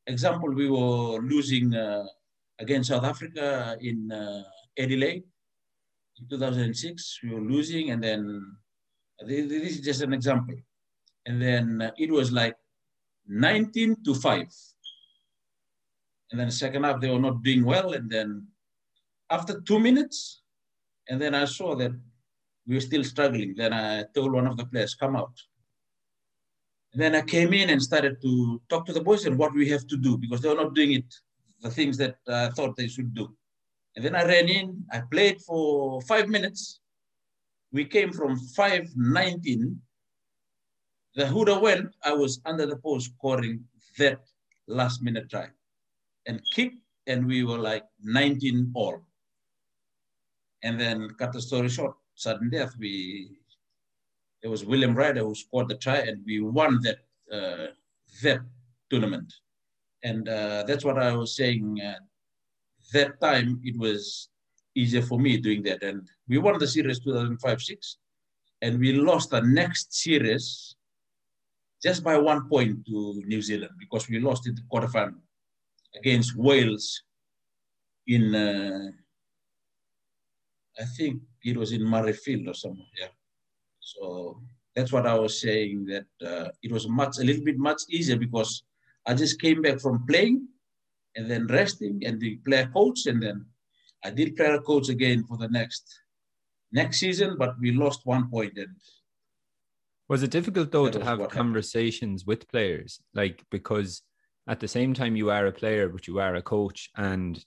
Example, 0.06 0.50
we 0.54 0.70
were 0.70 1.18
losing 1.32 1.74
uh, 1.74 2.04
against 2.58 2.88
South 2.88 3.04
Africa 3.04 3.76
in 3.80 4.10
uh, 4.12 4.42
Adelaide 4.78 5.24
in 6.18 6.28
2006. 6.30 7.18
We 7.24 7.30
were 7.34 7.40
losing, 7.40 7.90
and 7.90 8.02
then 8.02 8.20
this 9.26 9.72
is 9.76 9.80
just 9.80 10.02
an 10.02 10.14
example. 10.14 10.54
And 11.26 11.42
then 11.42 11.92
it 11.98 12.10
was 12.10 12.32
like 12.32 12.56
19 13.26 14.04
to 14.04 14.14
5. 14.14 14.46
And 16.30 16.40
then 16.40 16.46
the 16.46 16.52
second 16.52 16.84
half, 16.84 17.00
they 17.00 17.10
were 17.10 17.18
not 17.18 17.42
doing 17.42 17.64
well. 17.64 17.92
And 17.92 18.08
then 18.08 18.46
after 19.30 19.60
two 19.60 19.78
minutes, 19.78 20.42
and 21.08 21.20
then 21.20 21.34
I 21.34 21.44
saw 21.44 21.74
that 21.76 21.92
we 22.66 22.74
were 22.74 22.80
still 22.80 23.04
struggling. 23.04 23.54
Then 23.56 23.72
I 23.72 24.04
told 24.14 24.32
one 24.32 24.46
of 24.46 24.56
the 24.56 24.66
players, 24.66 24.94
come 24.94 25.16
out. 25.16 25.32
And 26.92 27.02
then 27.02 27.14
I 27.14 27.22
came 27.22 27.52
in 27.52 27.70
and 27.70 27.82
started 27.82 28.20
to 28.22 28.60
talk 28.68 28.86
to 28.86 28.92
the 28.92 29.02
boys 29.02 29.26
and 29.26 29.38
what 29.38 29.52
we 29.54 29.68
have 29.68 29.86
to 29.88 29.96
do 29.96 30.16
because 30.16 30.40
they 30.40 30.48
were 30.48 30.62
not 30.62 30.74
doing 30.74 30.92
it, 30.94 31.14
the 31.60 31.70
things 31.70 31.96
that 31.98 32.16
I 32.26 32.48
thought 32.50 32.76
they 32.76 32.88
should 32.88 33.14
do. 33.14 33.36
And 33.94 34.04
then 34.04 34.14
I 34.14 34.24
ran 34.24 34.48
in, 34.48 34.84
I 34.92 35.02
played 35.10 35.40
for 35.42 36.00
five 36.02 36.28
minutes. 36.28 36.80
We 37.72 37.84
came 37.84 38.12
from 38.12 38.38
519 38.38 39.80
the 41.16 41.24
Huda 41.24 41.60
went, 41.60 41.94
I 42.04 42.12
was 42.12 42.40
under 42.44 42.66
the 42.66 42.76
post 42.76 43.12
scoring 43.16 43.64
that 43.98 44.20
last 44.68 45.02
minute 45.02 45.30
try 45.30 45.48
and 46.26 46.40
kick, 46.54 46.74
and 47.06 47.26
we 47.26 47.42
were 47.42 47.58
like 47.58 47.84
19 48.02 48.70
all. 48.74 49.00
And 50.62 50.78
then 50.78 51.10
cut 51.18 51.32
the 51.32 51.40
story 51.40 51.68
short, 51.68 51.94
sudden 52.14 52.50
death, 52.50 52.74
we 52.78 53.30
it 54.42 54.48
was 54.48 54.64
William 54.64 54.94
Ryder 54.94 55.24
who 55.24 55.34
scored 55.34 55.68
the 55.68 55.76
try, 55.76 55.98
and 55.98 56.22
we 56.26 56.40
won 56.40 56.80
that 56.82 56.98
uh, 57.32 57.72
that 58.22 58.40
tournament. 58.90 59.32
And 60.04 60.28
uh, 60.28 60.64
that's 60.64 60.84
what 60.84 60.98
I 60.98 61.16
was 61.16 61.34
saying. 61.34 61.80
Uh, 61.80 62.00
that 62.92 63.20
time 63.20 63.60
it 63.64 63.76
was 63.78 64.28
easier 64.74 65.02
for 65.02 65.18
me 65.18 65.38
doing 65.38 65.62
that, 65.64 65.82
and 65.82 66.08
we 66.28 66.38
won 66.38 66.58
the 66.58 66.68
series 66.68 67.00
2005-6, 67.00 67.96
and 68.62 68.78
we 68.78 68.92
lost 68.92 69.30
the 69.30 69.40
next 69.40 69.94
series 69.94 70.75
just 71.82 72.02
by 72.02 72.16
one 72.16 72.48
point 72.48 72.84
to 72.86 73.22
New 73.26 73.42
Zealand 73.42 73.72
because 73.78 74.08
we 74.08 74.18
lost 74.18 74.46
in 74.46 74.54
the 74.54 74.62
quarterfinal 74.72 75.20
against 75.96 76.36
Wales 76.36 77.02
in, 78.06 78.34
uh, 78.34 78.90
I 80.78 80.84
think 80.96 81.22
it 81.44 81.56
was 81.56 81.72
in 81.72 81.82
Murrayfield 81.82 82.48
or 82.48 82.54
somewhere, 82.54 82.86
yeah. 82.98 83.08
So 83.80 84.40
that's 84.74 84.92
what 84.92 85.06
I 85.06 85.14
was 85.14 85.40
saying 85.40 85.86
that 85.86 86.06
uh, 86.24 86.48
it 86.62 86.70
was 86.72 86.88
much, 86.88 87.18
a 87.18 87.24
little 87.24 87.44
bit 87.44 87.58
much 87.58 87.82
easier 87.88 88.16
because 88.16 88.62
I 89.06 89.14
just 89.14 89.40
came 89.40 89.62
back 89.62 89.80
from 89.80 90.06
playing 90.06 90.48
and 91.14 91.30
then 91.30 91.46
resting 91.46 92.02
and 92.04 92.20
the 92.20 92.36
player 92.36 92.68
coach 92.72 93.06
and 93.06 93.22
then 93.22 93.46
I 94.04 94.10
did 94.10 94.36
player 94.36 94.58
coach 94.60 94.88
again 94.88 95.24
for 95.24 95.36
the 95.36 95.48
next 95.48 96.00
next 96.72 96.98
season, 96.98 97.36
but 97.38 97.58
we 97.60 97.72
lost 97.72 98.00
one 98.04 98.28
point 98.28 98.58
and 98.58 98.68
was 100.08 100.22
it 100.22 100.30
difficult 100.30 100.70
though 100.70 100.88
to 100.88 101.04
have 101.04 101.28
conversations 101.28 102.22
happened. 102.22 102.26
with 102.26 102.48
players? 102.48 103.00
Like, 103.14 103.44
because 103.50 104.02
at 104.48 104.60
the 104.60 104.68
same 104.68 104.94
time 104.94 105.16
you 105.16 105.30
are 105.30 105.46
a 105.46 105.52
player, 105.52 105.88
but 105.88 106.06
you 106.06 106.20
are 106.20 106.36
a 106.36 106.42
coach. 106.42 106.90
And 106.96 107.42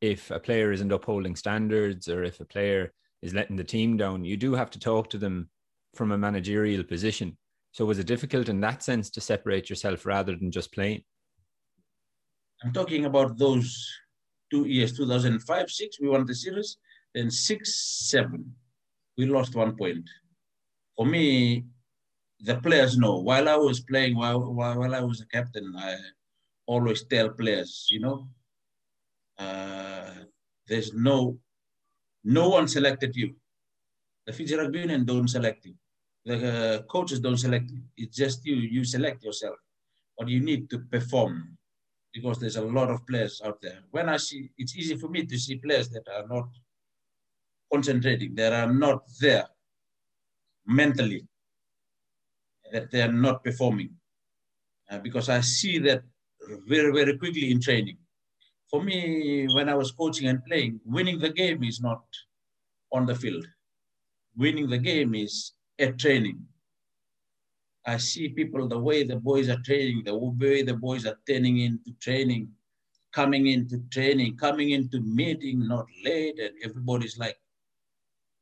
if 0.00 0.30
a 0.30 0.38
player 0.38 0.72
isn't 0.72 0.92
upholding 0.92 1.36
standards 1.36 2.08
or 2.08 2.22
if 2.22 2.40
a 2.40 2.44
player 2.44 2.92
is 3.22 3.32
letting 3.32 3.56
the 3.56 3.64
team 3.64 3.96
down, 3.96 4.24
you 4.24 4.36
do 4.36 4.54
have 4.54 4.70
to 4.70 4.78
talk 4.78 5.08
to 5.10 5.18
them 5.18 5.48
from 5.94 6.12
a 6.12 6.18
managerial 6.18 6.84
position. 6.84 7.38
So 7.72 7.84
was 7.84 7.98
it 7.98 8.06
difficult 8.06 8.48
in 8.48 8.60
that 8.60 8.82
sense 8.82 9.10
to 9.10 9.20
separate 9.20 9.70
yourself 9.70 10.04
rather 10.04 10.36
than 10.36 10.50
just 10.50 10.72
playing? 10.72 11.02
I'm 12.62 12.72
talking 12.72 13.06
about 13.06 13.38
those 13.38 13.90
two 14.50 14.66
years, 14.66 14.96
2005, 14.96 15.70
six, 15.70 16.00
we 16.00 16.08
won 16.08 16.26
the 16.26 16.34
series. 16.34 16.76
Then 17.14 17.30
six, 17.30 18.08
seven, 18.08 18.54
we 19.16 19.26
lost 19.26 19.54
one 19.54 19.76
point. 19.76 20.08
For 20.96 21.06
me, 21.06 21.64
the 22.44 22.56
players 22.56 22.98
know. 22.98 23.16
While 23.18 23.48
I 23.48 23.56
was 23.56 23.80
playing, 23.80 24.16
while, 24.16 24.40
while 24.52 24.94
I 24.94 25.00
was 25.00 25.20
a 25.22 25.26
captain, 25.26 25.72
I 25.76 25.96
always 26.66 27.04
tell 27.04 27.30
players, 27.30 27.88
you 27.90 28.00
know, 28.00 28.28
uh, 29.38 30.12
there's 30.68 30.92
no, 30.92 31.38
no 32.22 32.50
one 32.50 32.68
selected 32.68 33.16
you. 33.16 33.34
The 34.26 34.32
Fiji 34.32 34.56
Rugby 34.56 34.80
Union 34.80 35.04
don't 35.04 35.28
select 35.28 35.64
you. 35.64 35.74
The 36.26 36.36
uh, 36.52 36.82
coaches 36.82 37.20
don't 37.20 37.36
select 37.36 37.70
you. 37.70 37.82
It's 37.96 38.16
just 38.16 38.44
you. 38.46 38.56
You 38.56 38.84
select 38.84 39.22
yourself. 39.24 39.56
But 40.18 40.28
you 40.28 40.40
need 40.40 40.70
to 40.70 40.78
perform 40.78 41.56
because 42.12 42.38
there's 42.38 42.56
a 42.56 42.62
lot 42.62 42.90
of 42.90 43.06
players 43.06 43.42
out 43.44 43.60
there. 43.60 43.80
When 43.90 44.08
I 44.08 44.18
see, 44.18 44.50
it's 44.56 44.76
easy 44.76 44.96
for 44.96 45.08
me 45.08 45.26
to 45.26 45.38
see 45.38 45.56
players 45.56 45.88
that 45.90 46.08
are 46.08 46.26
not 46.26 46.48
concentrating, 47.72 48.34
that 48.36 48.52
are 48.52 48.72
not 48.72 49.02
there 49.20 49.46
mentally 50.66 51.26
that 52.74 52.90
they 52.90 53.00
are 53.00 53.16
not 53.26 53.44
performing 53.44 53.90
uh, 54.90 54.98
because 54.98 55.28
I 55.28 55.40
see 55.40 55.78
that 55.86 56.02
very, 56.66 56.92
very 56.92 57.16
quickly 57.16 57.52
in 57.52 57.60
training. 57.60 57.98
For 58.68 58.82
me, 58.82 59.46
when 59.54 59.68
I 59.68 59.76
was 59.76 59.92
coaching 59.92 60.26
and 60.26 60.44
playing, 60.44 60.80
winning 60.84 61.20
the 61.20 61.30
game 61.30 61.62
is 61.62 61.80
not 61.80 62.02
on 62.92 63.06
the 63.06 63.14
field. 63.14 63.46
Winning 64.36 64.68
the 64.68 64.78
game 64.78 65.14
is 65.14 65.52
at 65.78 65.98
training. 65.98 66.40
I 67.86 67.98
see 67.98 68.30
people, 68.30 68.66
the 68.66 68.78
way 68.78 69.04
the 69.04 69.20
boys 69.30 69.48
are 69.48 69.62
training, 69.64 70.02
the 70.04 70.16
way 70.16 70.62
the 70.62 70.74
boys 70.74 71.06
are 71.06 71.18
turning 71.28 71.58
into 71.60 71.92
training, 72.00 72.48
coming 73.12 73.46
into 73.46 73.78
training, 73.92 74.36
coming 74.36 74.70
into 74.70 75.00
meeting, 75.00 75.68
not 75.68 75.86
late, 76.04 76.40
and 76.40 76.54
everybody's 76.64 77.18
like, 77.18 77.36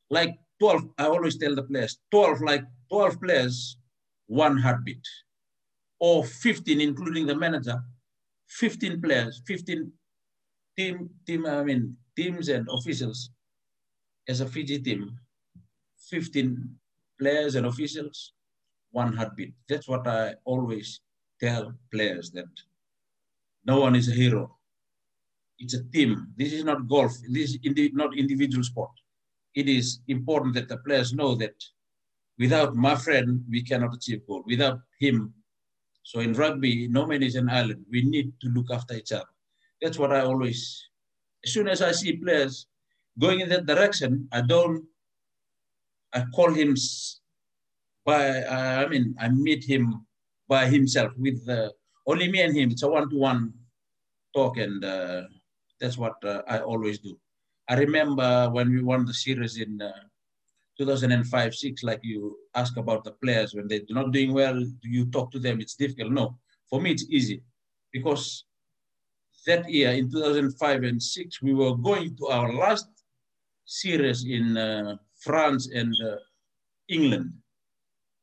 like 0.09 0.39
12, 0.61 0.85
I 0.97 1.07
always 1.07 1.37
tell 1.37 1.55
the 1.55 1.65
players, 1.65 1.99
12, 2.13 2.41
like 2.41 2.65
12 2.89 3.21
players 3.21 3.77
one 4.27 4.57
heartbeat, 4.57 5.03
or 6.01 6.25
15, 6.25 6.81
including 6.81 7.27
the 7.27 7.35
manager, 7.35 7.83
15 8.49 9.01
players, 9.01 9.43
15 9.47 9.93
team, 10.77 11.11
team, 11.27 11.47
I 11.47 11.63
mean, 11.63 11.97
teams 12.17 12.49
and 12.49 12.69
officials 12.71 13.31
as 14.29 14.41
a 14.41 14.47
Fiji 14.47 14.79
team, 14.81 15.19
15 16.11 16.77
players 17.19 17.55
and 17.55 17.67
officials, 17.67 18.33
one 18.91 19.13
heartbeat. 19.13 19.55
That's 19.69 19.89
what 19.89 20.07
I 20.07 20.35
always 20.45 21.01
tell 21.41 21.73
players 21.91 22.31
that 22.33 22.47
no 23.65 23.81
one 23.81 23.97
is 23.97 24.09
a 24.09 24.13
hero. 24.13 24.57
It's 25.59 25.75
a 25.75 25.85
team. 25.85 26.29
This 26.37 26.53
is 26.53 26.65
not 26.65 26.89
golf. 26.89 27.13
This 27.29 27.51
is 27.51 27.59
indi- 27.63 27.93
not 27.93 28.17
individual 28.17 28.65
sport. 28.65 28.91
It 29.55 29.69
is 29.69 30.01
important 30.09 30.55
that 30.55 30.69
the 30.69 30.79
players 30.79 31.13
know 31.13 31.35
that 31.37 31.55
without 32.39 32.75
my 32.75 32.95
friend, 32.95 33.45
we 33.51 33.63
cannot 33.63 33.95
achieve 33.95 34.27
goal. 34.27 34.43
Without 34.47 34.81
him, 34.99 35.35
so 36.03 36.21
in 36.21 36.33
rugby, 36.33 36.89
no 36.89 37.07
man 37.07 37.23
is 37.23 37.37
an 37.37 37.49
island. 37.49 37.85
We 37.91 38.03
need 38.03 38.33
to 38.41 38.49
look 38.49 38.71
after 38.71 38.95
each 38.95 39.13
other. 39.13 39.31
That's 39.81 39.99
what 39.99 40.13
I 40.13 40.21
always. 40.21 40.89
As 41.45 41.53
soon 41.53 41.69
as 41.69 41.83
I 41.83 41.93
see 41.93 42.17
players 42.17 42.67
going 43.19 43.41
in 43.41 43.49
that 43.51 43.67
direction, 43.67 44.29
I 44.33 44.41
don't. 44.43 44.85
I 46.13 46.25
call 46.35 46.53
him 46.53 46.77
by. 48.05 48.45
I 48.45 48.87
mean, 48.89 49.15
I 49.19 49.29
meet 49.29 49.65
him 49.65 50.07
by 50.49 50.67
himself 50.67 51.13
with 51.17 51.49
uh, 51.49 51.71
only 52.07 52.31
me 52.31 52.43
and 52.43 52.57
him. 52.57 52.71
It's 52.71 52.83
a 52.83 52.89
one-to-one 52.89 53.53
talk, 54.35 54.59
and 54.59 54.85
uh, 54.85 55.23
that's 55.81 55.97
what 55.97 56.15
uh, 56.25 56.43
I 56.49 56.59
always 56.61 56.99
do. 56.99 57.19
I 57.69 57.75
remember 57.75 58.51
when 58.51 58.71
we 58.71 58.83
won 58.83 59.07
the 59.07 59.15
series 59.15 59.57
in 59.57 59.81
uh, 59.81 59.93
2005, 60.85 61.55
six, 61.55 61.83
like 61.83 62.01
you 62.03 62.37
ask 62.55 62.77
about 62.77 63.05
the 63.05 63.13
players 63.13 63.55
when 63.55 63.69
they're 63.69 63.81
not 63.91 64.13
doing 64.13 64.33
well, 64.33 64.55
do 64.55 64.89
you 64.89 65.07
talk 65.07 65.31
to 65.33 65.39
them? 65.39 65.61
It's 65.61 65.77
difficult. 65.77 66.13
No, 66.13 66.39
for 66.69 66.81
me, 66.81 66.91
it's 66.93 67.07
easy 67.09 67.43
because 67.93 68.45
that 69.47 69.69
year 69.69 69.91
in 69.93 70.11
2005 70.11 70.83
and 70.85 71.03
six, 71.03 71.43
we 71.43 71.55
were 71.55 71.77
going 71.77 72.17
to 72.17 72.27
our 72.29 72.53
last 72.53 72.89
series 73.65 74.25
in 74.25 74.57
uh, 74.57 74.97
France 75.21 75.71
and 75.73 75.95
uh, 76.05 76.17
England. 76.89 77.33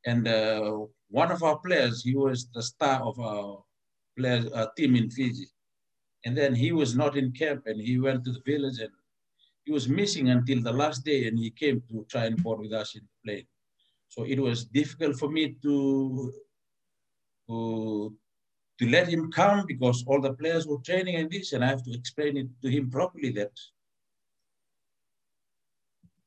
And 0.06 0.28
uh, 0.28 0.86
one 1.08 1.30
of 1.30 1.42
our 1.42 1.58
players, 1.58 2.02
he 2.02 2.14
was 2.14 2.48
the 2.54 2.62
star 2.62 3.02
of 3.02 3.18
our 3.20 3.62
players, 4.18 4.46
uh, 4.52 4.66
team 4.76 4.96
in 4.96 5.10
Fiji. 5.10 5.46
And 6.24 6.36
then 6.36 6.54
he 6.54 6.72
was 6.72 6.94
not 6.94 7.16
in 7.16 7.32
camp 7.32 7.62
and 7.66 7.80
he 7.80 7.98
went 7.98 8.24
to 8.24 8.32
the 8.32 8.42
village 8.44 8.78
and 8.78 8.90
he 9.64 9.72
was 9.72 9.88
missing 9.88 10.30
until 10.30 10.62
the 10.62 10.72
last 10.72 11.04
day 11.04 11.26
and 11.26 11.38
he 11.38 11.50
came 11.50 11.82
to 11.88 12.06
try 12.08 12.24
and 12.26 12.42
board 12.42 12.60
with 12.60 12.72
us 12.72 12.94
in 12.94 13.02
the 13.02 13.16
plane. 13.24 13.46
So 14.08 14.24
it 14.24 14.40
was 14.40 14.64
difficult 14.64 15.16
for 15.16 15.30
me 15.30 15.56
to, 15.62 16.32
to, 17.48 18.16
to 18.78 18.88
let 18.88 19.08
him 19.08 19.30
come 19.30 19.66
because 19.66 20.02
all 20.06 20.20
the 20.20 20.32
players 20.32 20.66
were 20.66 20.78
training 20.78 21.16
and 21.16 21.30
this, 21.30 21.52
and 21.52 21.64
I 21.64 21.68
have 21.68 21.84
to 21.84 21.92
explain 21.92 22.36
it 22.36 22.48
to 22.62 22.68
him 22.68 22.90
properly 22.90 23.30
that 23.32 23.52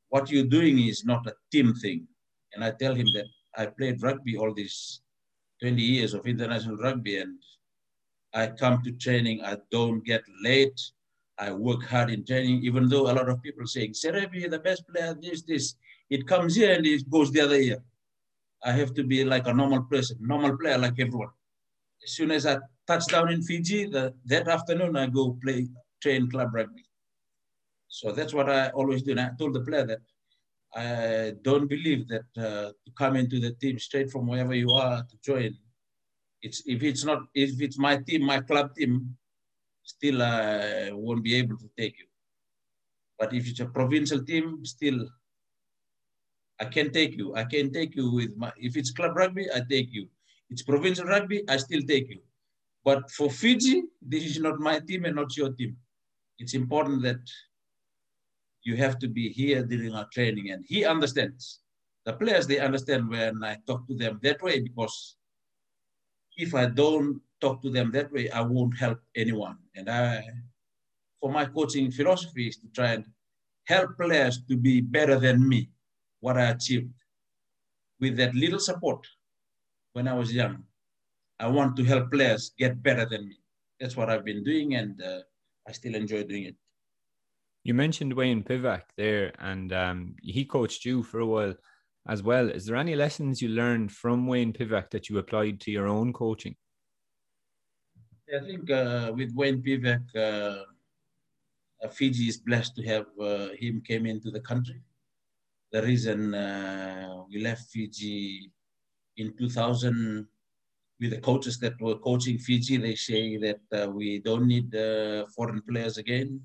what 0.09 0.29
you're 0.29 0.45
doing 0.45 0.79
is 0.87 1.03
not 1.03 1.25
a 1.27 1.33
team 1.51 1.73
thing. 1.73 2.07
And 2.53 2.63
I 2.63 2.71
tell 2.71 2.93
him 2.93 3.07
that 3.15 3.25
I 3.57 3.65
played 3.65 4.01
rugby 4.03 4.37
all 4.37 4.53
these 4.53 5.01
20 5.61 5.81
years 5.81 6.13
of 6.13 6.27
international 6.27 6.77
rugby 6.77 7.17
and 7.17 7.39
I 8.33 8.47
come 8.47 8.81
to 8.83 8.91
training, 8.91 9.43
I 9.43 9.57
don't 9.71 10.03
get 10.03 10.23
late. 10.43 10.79
I 11.37 11.51
work 11.51 11.83
hard 11.83 12.11
in 12.11 12.25
training, 12.25 12.63
even 12.63 12.87
though 12.87 13.11
a 13.11 13.13
lot 13.13 13.29
of 13.29 13.41
people 13.41 13.65
saying, 13.65 13.93
Serevi, 13.93 14.49
the 14.49 14.59
best 14.59 14.87
player, 14.87 15.15
this, 15.19 15.41
this. 15.43 15.75
It 16.09 16.27
comes 16.27 16.55
here 16.55 16.73
and 16.73 16.85
it 16.85 17.09
goes 17.09 17.31
the 17.31 17.41
other 17.41 17.59
year. 17.59 17.83
I 18.63 18.71
have 18.71 18.93
to 18.95 19.03
be 19.03 19.23
like 19.23 19.47
a 19.47 19.53
normal 19.53 19.83
person, 19.83 20.17
normal 20.21 20.57
player 20.57 20.77
like 20.77 20.99
everyone. 20.99 21.31
As 22.03 22.11
soon 22.11 22.31
as 22.31 22.45
I 22.45 22.57
touch 22.87 23.07
down 23.07 23.31
in 23.31 23.41
Fiji, 23.41 23.85
the, 23.85 24.13
that 24.25 24.47
afternoon 24.47 24.95
I 24.95 25.07
go 25.07 25.37
play, 25.43 25.67
train 26.01 26.29
club 26.29 26.53
rugby. 26.53 26.85
So 27.87 28.11
that's 28.11 28.33
what 28.33 28.49
I 28.49 28.69
always 28.69 29.01
do. 29.03 29.11
And 29.11 29.19
I 29.21 29.31
told 29.37 29.53
the 29.53 29.61
player 29.61 29.85
that 29.85 29.99
I 30.75 31.33
don't 31.43 31.67
believe 31.67 32.07
that 32.07 32.25
uh, 32.37 32.71
to 32.85 32.91
come 32.97 33.15
into 33.15 33.39
the 33.39 33.51
team 33.51 33.77
straight 33.77 34.11
from 34.11 34.27
wherever 34.27 34.53
you 34.53 34.71
are 34.71 35.03
to 35.03 35.17
join. 35.23 35.55
It's 36.41 36.63
if 36.65 36.83
it's 36.83 37.05
not 37.05 37.19
if 37.35 37.61
it's 37.61 37.77
my 37.77 37.97
team, 37.97 38.23
my 38.23 38.41
club 38.41 38.75
team, 38.75 39.15
still 39.83 40.21
uh, 40.21 40.89
won't 40.91 41.23
be 41.23 41.35
able 41.35 41.57
to 41.57 41.69
take 41.77 41.97
you. 41.99 42.05
But 43.19 43.33
if 43.33 43.47
it's 43.47 43.59
a 43.59 43.65
provincial 43.65 44.23
team, 44.23 44.65
still 44.65 45.07
I 46.59 46.65
can 46.65 46.91
take 46.91 47.17
you. 47.17 47.35
I 47.35 47.43
can 47.43 47.71
take 47.71 47.95
you 47.95 48.11
with 48.11 48.37
my, 48.37 48.51
if 48.57 48.77
it's 48.77 48.91
club 48.91 49.15
rugby, 49.15 49.47
I 49.53 49.61
take 49.69 49.89
you. 49.91 50.07
It's 50.49 50.61
provincial 50.61 51.05
rugby, 51.05 51.43
I 51.49 51.57
still 51.57 51.81
take 51.81 52.09
you. 52.09 52.21
But 52.83 53.09
for 53.11 53.29
Fiji, 53.29 53.83
this 54.01 54.23
is 54.23 54.39
not 54.39 54.59
my 54.59 54.79
team 54.79 55.05
and 55.05 55.15
not 55.15 55.35
your 55.35 55.51
team. 55.53 55.77
It's 56.39 56.53
important 56.53 57.01
that 57.03 57.21
you 58.63 58.75
have 58.77 58.99
to 58.99 59.07
be 59.07 59.29
here 59.29 59.63
during 59.63 59.93
our 59.93 60.07
training. 60.13 60.51
And 60.51 60.63
he 60.67 60.85
understands. 60.85 61.59
The 62.05 62.13
players, 62.13 62.47
they 62.47 62.59
understand 62.59 63.09
when 63.09 63.43
I 63.43 63.57
talk 63.65 63.87
to 63.87 63.95
them 63.95 64.19
that 64.23 64.41
way 64.41 64.59
because 64.59 65.15
if 66.35 66.53
I 66.53 66.65
don't 66.65 67.21
talk 67.43 67.61
to 67.61 67.69
them 67.69 67.91
that 67.91 68.11
way, 68.15 68.25
I 68.29 68.41
won't 68.41 68.77
help 68.77 68.99
anyone. 69.23 69.57
And 69.75 69.89
I, 69.89 70.23
for 71.19 71.29
my 71.37 71.45
coaching 71.45 71.91
philosophy 71.91 72.47
is 72.47 72.57
to 72.57 72.67
try 72.77 72.89
and 72.93 73.05
help 73.65 73.89
players 73.97 74.35
to 74.49 74.55
be 74.55 74.75
better 74.81 75.17
than 75.19 75.47
me, 75.47 75.69
what 76.21 76.37
I 76.37 76.45
achieved. 76.55 76.93
With 77.99 78.15
that 78.17 78.33
little 78.43 78.59
support 78.59 79.01
when 79.93 80.07
I 80.07 80.13
was 80.13 80.33
young, 80.33 80.63
I 81.39 81.47
want 81.47 81.75
to 81.77 81.83
help 81.83 82.11
players 82.11 82.51
get 82.57 82.81
better 82.81 83.05
than 83.05 83.27
me. 83.29 83.37
That's 83.79 83.97
what 83.97 84.09
I've 84.09 84.25
been 84.25 84.43
doing, 84.43 84.75
and 84.75 85.01
uh, 85.01 85.21
I 85.67 85.71
still 85.73 85.95
enjoy 85.95 86.23
doing 86.23 86.45
it. 86.51 86.55
You 87.63 87.73
mentioned 87.73 88.13
Wayne 88.13 88.43
Pivac 88.43 88.83
there, 88.97 89.33
and 89.39 89.71
um, 89.73 90.15
he 90.21 90.43
coached 90.45 90.85
you 90.85 91.03
for 91.03 91.19
a 91.19 91.25
while 91.25 91.55
as 92.07 92.21
well. 92.21 92.49
Is 92.49 92.65
there 92.65 92.75
any 92.75 92.95
lessons 92.95 93.41
you 93.41 93.49
learned 93.49 93.91
from 93.91 94.27
Wayne 94.27 94.53
Pivac 94.53 94.89
that 94.91 95.09
you 95.09 95.17
applied 95.17 95.61
to 95.61 95.71
your 95.71 95.87
own 95.87 96.11
coaching? 96.11 96.55
I 98.31 98.39
think 98.39 98.71
uh, 98.71 99.11
with 99.15 99.35
Wayne 99.35 99.61
Pivac, 99.61 100.01
uh, 100.15 100.63
uh, 101.83 101.89
Fiji 101.89 102.29
is 102.29 102.37
blessed 102.37 102.77
to 102.77 102.83
have 102.83 103.05
uh, 103.19 103.49
him 103.59 103.81
came 103.85 104.05
into 104.05 104.31
the 104.31 104.39
country. 104.39 104.81
The 105.71 105.83
reason 105.83 106.33
uh, 106.33 107.23
we 107.29 107.41
left 107.41 107.69
Fiji 107.69 108.49
in 109.17 109.35
2000 109.37 110.25
with 110.99 111.11
the 111.11 111.19
coaches 111.19 111.59
that 111.59 111.81
were 111.81 111.97
coaching 111.97 112.37
Fiji, 112.37 112.77
they 112.77 112.95
say 112.95 113.35
that 113.37 113.59
uh, 113.73 113.89
we 113.89 114.19
don't 114.19 114.47
need 114.47 114.71
foreign 115.35 115.61
players 115.61 115.97
again, 115.97 116.39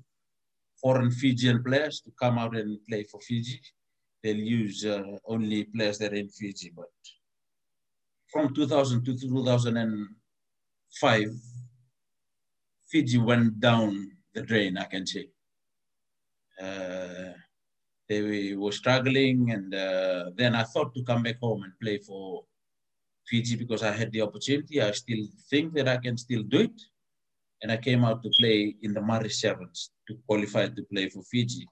foreign 0.81 1.11
Fijian 1.11 1.63
players 1.63 2.01
to 2.01 2.11
come 2.19 2.37
out 2.37 2.57
and 2.57 2.77
play 2.89 3.03
for 3.03 3.21
Fiji. 3.21 3.61
They'll 4.21 4.35
use 4.35 4.85
only 5.25 5.63
players 5.63 5.97
that 5.99 6.11
are 6.11 6.17
in 6.17 6.27
Fiji. 6.29 6.73
But 6.75 6.89
from 8.27 8.53
2000 8.53 9.05
to 9.05 9.17
2005, 9.17 11.29
Fiji 12.89 13.19
went 13.19 13.59
down 13.59 14.11
the 14.33 14.41
drain, 14.41 14.77
I 14.77 14.85
can 14.85 15.05
say. 15.05 15.29
Uh, 16.61 17.33
they 18.07 18.55
were 18.55 18.71
struggling, 18.71 19.51
and 19.51 19.73
uh, 19.73 20.31
then 20.35 20.55
I 20.55 20.63
thought 20.63 20.95
to 20.95 21.03
come 21.03 21.23
back 21.23 21.39
home 21.39 21.63
and 21.63 21.73
play 21.79 21.99
for 21.99 22.43
Fiji 23.27 23.55
because 23.55 23.83
I 23.83 23.91
had 23.91 24.11
the 24.11 24.23
opportunity. 24.23 24.81
I 24.81 24.91
still 24.91 25.25
think 25.49 25.73
that 25.75 25.87
I 25.87 25.97
can 25.97 26.17
still 26.17 26.41
do 26.43 26.61
it. 26.61 26.81
And 27.61 27.71
I 27.71 27.77
came 27.77 28.03
out 28.03 28.23
to 28.23 28.31
play 28.39 28.75
in 28.81 28.93
the 28.93 29.01
Marist 29.01 29.39
Sevens 29.41 29.91
to 30.07 30.17
qualify 30.25 30.67
to 30.67 30.83
play 30.91 31.09
for 31.09 31.21
Fiji. 31.23 31.67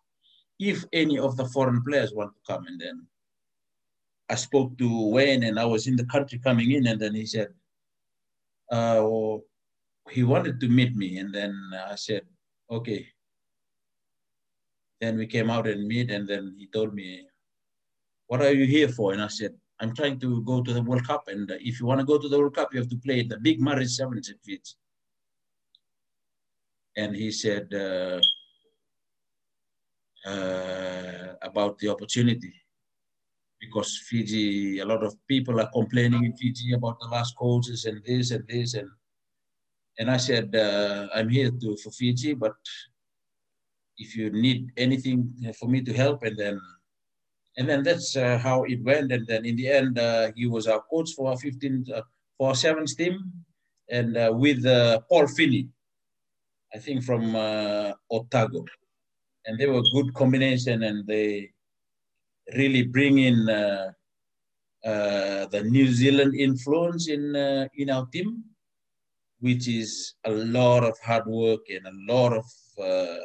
If 0.60 0.86
any 0.93 1.17
of 1.17 1.38
the 1.38 1.45
foreign 1.45 1.84
players 1.84 2.13
want 2.13 2.34
to 2.36 2.53
come, 2.53 2.67
and 2.67 2.80
then 2.80 3.08
I 4.30 4.36
spoke 4.36 4.77
to 4.77 5.10
Wayne, 5.10 5.43
and 5.43 5.60
I 5.60 5.65
was 5.65 5.88
in 5.88 5.95
the 5.95 6.06
country 6.06 6.39
coming 6.39 6.71
in, 6.71 6.86
and 6.88 6.99
then 6.99 7.15
he 7.15 7.25
said, 7.25 7.47
uh, 8.71 8.99
well, 9.01 9.41
he 10.11 10.23
wanted 10.23 10.59
to 10.59 10.67
meet 10.67 10.95
me, 10.95 11.17
and 11.17 11.33
then 11.33 11.53
I 11.87 11.95
said, 11.95 12.23
okay. 12.69 13.07
Then 14.99 15.17
we 15.17 15.27
came 15.27 15.49
out 15.49 15.67
and 15.67 15.87
meet, 15.87 16.09
and 16.11 16.27
then 16.27 16.55
he 16.57 16.67
told 16.67 16.93
me, 16.93 17.27
what 18.27 18.41
are 18.41 18.51
you 18.51 18.65
here 18.65 18.89
for? 18.89 19.13
And 19.13 19.21
I 19.21 19.27
said, 19.27 19.53
I'm 19.79 19.93
trying 19.93 20.19
to 20.21 20.41
go 20.43 20.61
to 20.63 20.73
the 20.73 20.81
World 20.81 21.05
Cup, 21.05 21.27
and 21.27 21.51
if 21.61 21.79
you 21.79 21.85
want 21.85 21.99
to 21.99 22.05
go 22.05 22.17
to 22.17 22.27
the 22.27 22.37
World 22.39 22.55
Cup, 22.55 22.73
you 22.73 22.79
have 22.79 22.89
to 22.89 22.97
play 22.97 23.23
the 23.23 23.37
big 23.37 23.59
Marist 23.59 23.91
Sevens 23.91 24.29
in 24.29 24.37
Fiji. 24.43 24.75
And 26.95 27.15
he 27.15 27.31
said 27.31 27.71
uh, 27.73 28.19
uh, 30.27 31.33
about 31.43 31.77
the 31.77 31.89
opportunity 31.89 32.53
because 33.59 34.01
Fiji, 34.07 34.79
a 34.79 34.85
lot 34.85 35.03
of 35.03 35.15
people 35.27 35.59
are 35.59 35.69
complaining 35.71 36.23
in 36.25 36.35
Fiji 36.35 36.73
about 36.73 36.99
the 36.99 37.07
last 37.07 37.35
coaches 37.37 37.85
and 37.85 38.03
this 38.03 38.31
and 38.31 38.47
this 38.47 38.73
and 38.73 38.89
and 39.99 40.12
I 40.12 40.17
said, 40.17 40.55
uh, 40.55 41.07
I'm 41.13 41.29
here 41.29 41.51
to, 41.51 41.77
for 41.77 41.91
Fiji, 41.91 42.33
but 42.33 42.55
if 43.97 44.15
you 44.15 44.29
need 44.29 44.71
anything 44.77 45.33
for 45.60 45.67
me 45.67 45.81
to 45.81 45.93
help, 45.93 46.23
and 46.23 46.38
then, 46.38 46.62
and 47.57 47.67
then 47.67 47.81
that's 47.81 48.15
uh, 48.15 48.38
how 48.38 48.63
it 48.65 48.83
went. 48.83 49.12
And 49.12 49.25
then 49.25 49.45
in 49.45 49.55
the 49.55 49.67
end, 49.69 49.97
uh, 49.97 50.31
he 50.36 50.45
was 50.45 50.67
our 50.67 50.83
coach 50.91 51.13
for 51.15 51.31
our 51.31 51.38
15, 51.38 51.86
uh, 51.93 52.01
for 52.38 52.49
our 52.49 52.55
sevens 52.55 52.93
team, 52.93 53.31
and 53.89 54.15
uh, 54.15 54.31
with 54.33 54.63
uh, 54.65 54.99
Paul 55.10 55.27
Feeney, 55.27 55.69
I 56.73 56.77
think 56.77 57.03
from 57.03 57.36
Otago, 58.12 58.65
and 59.45 59.57
they 59.57 59.65
were 59.65 59.81
good 59.93 60.13
combination, 60.13 60.83
and 60.83 61.07
they 61.07 61.49
really 62.55 62.83
bring 62.83 63.17
in 63.17 63.45
the 63.45 63.95
New 65.65 65.88
Zealand 65.88 66.36
influence 66.36 67.07
in 67.07 67.36
in 67.73 67.89
our 67.89 68.05
team 68.07 68.43
which 69.39 69.67
is 69.67 70.15
a 70.26 70.32
lot 70.32 70.84
of 70.84 70.97
hard 71.00 71.26
work 71.28 71.62
and 71.69 71.86
a 71.86 72.13
lot 72.13 72.34
of 72.34 72.45
uh, 72.80 73.19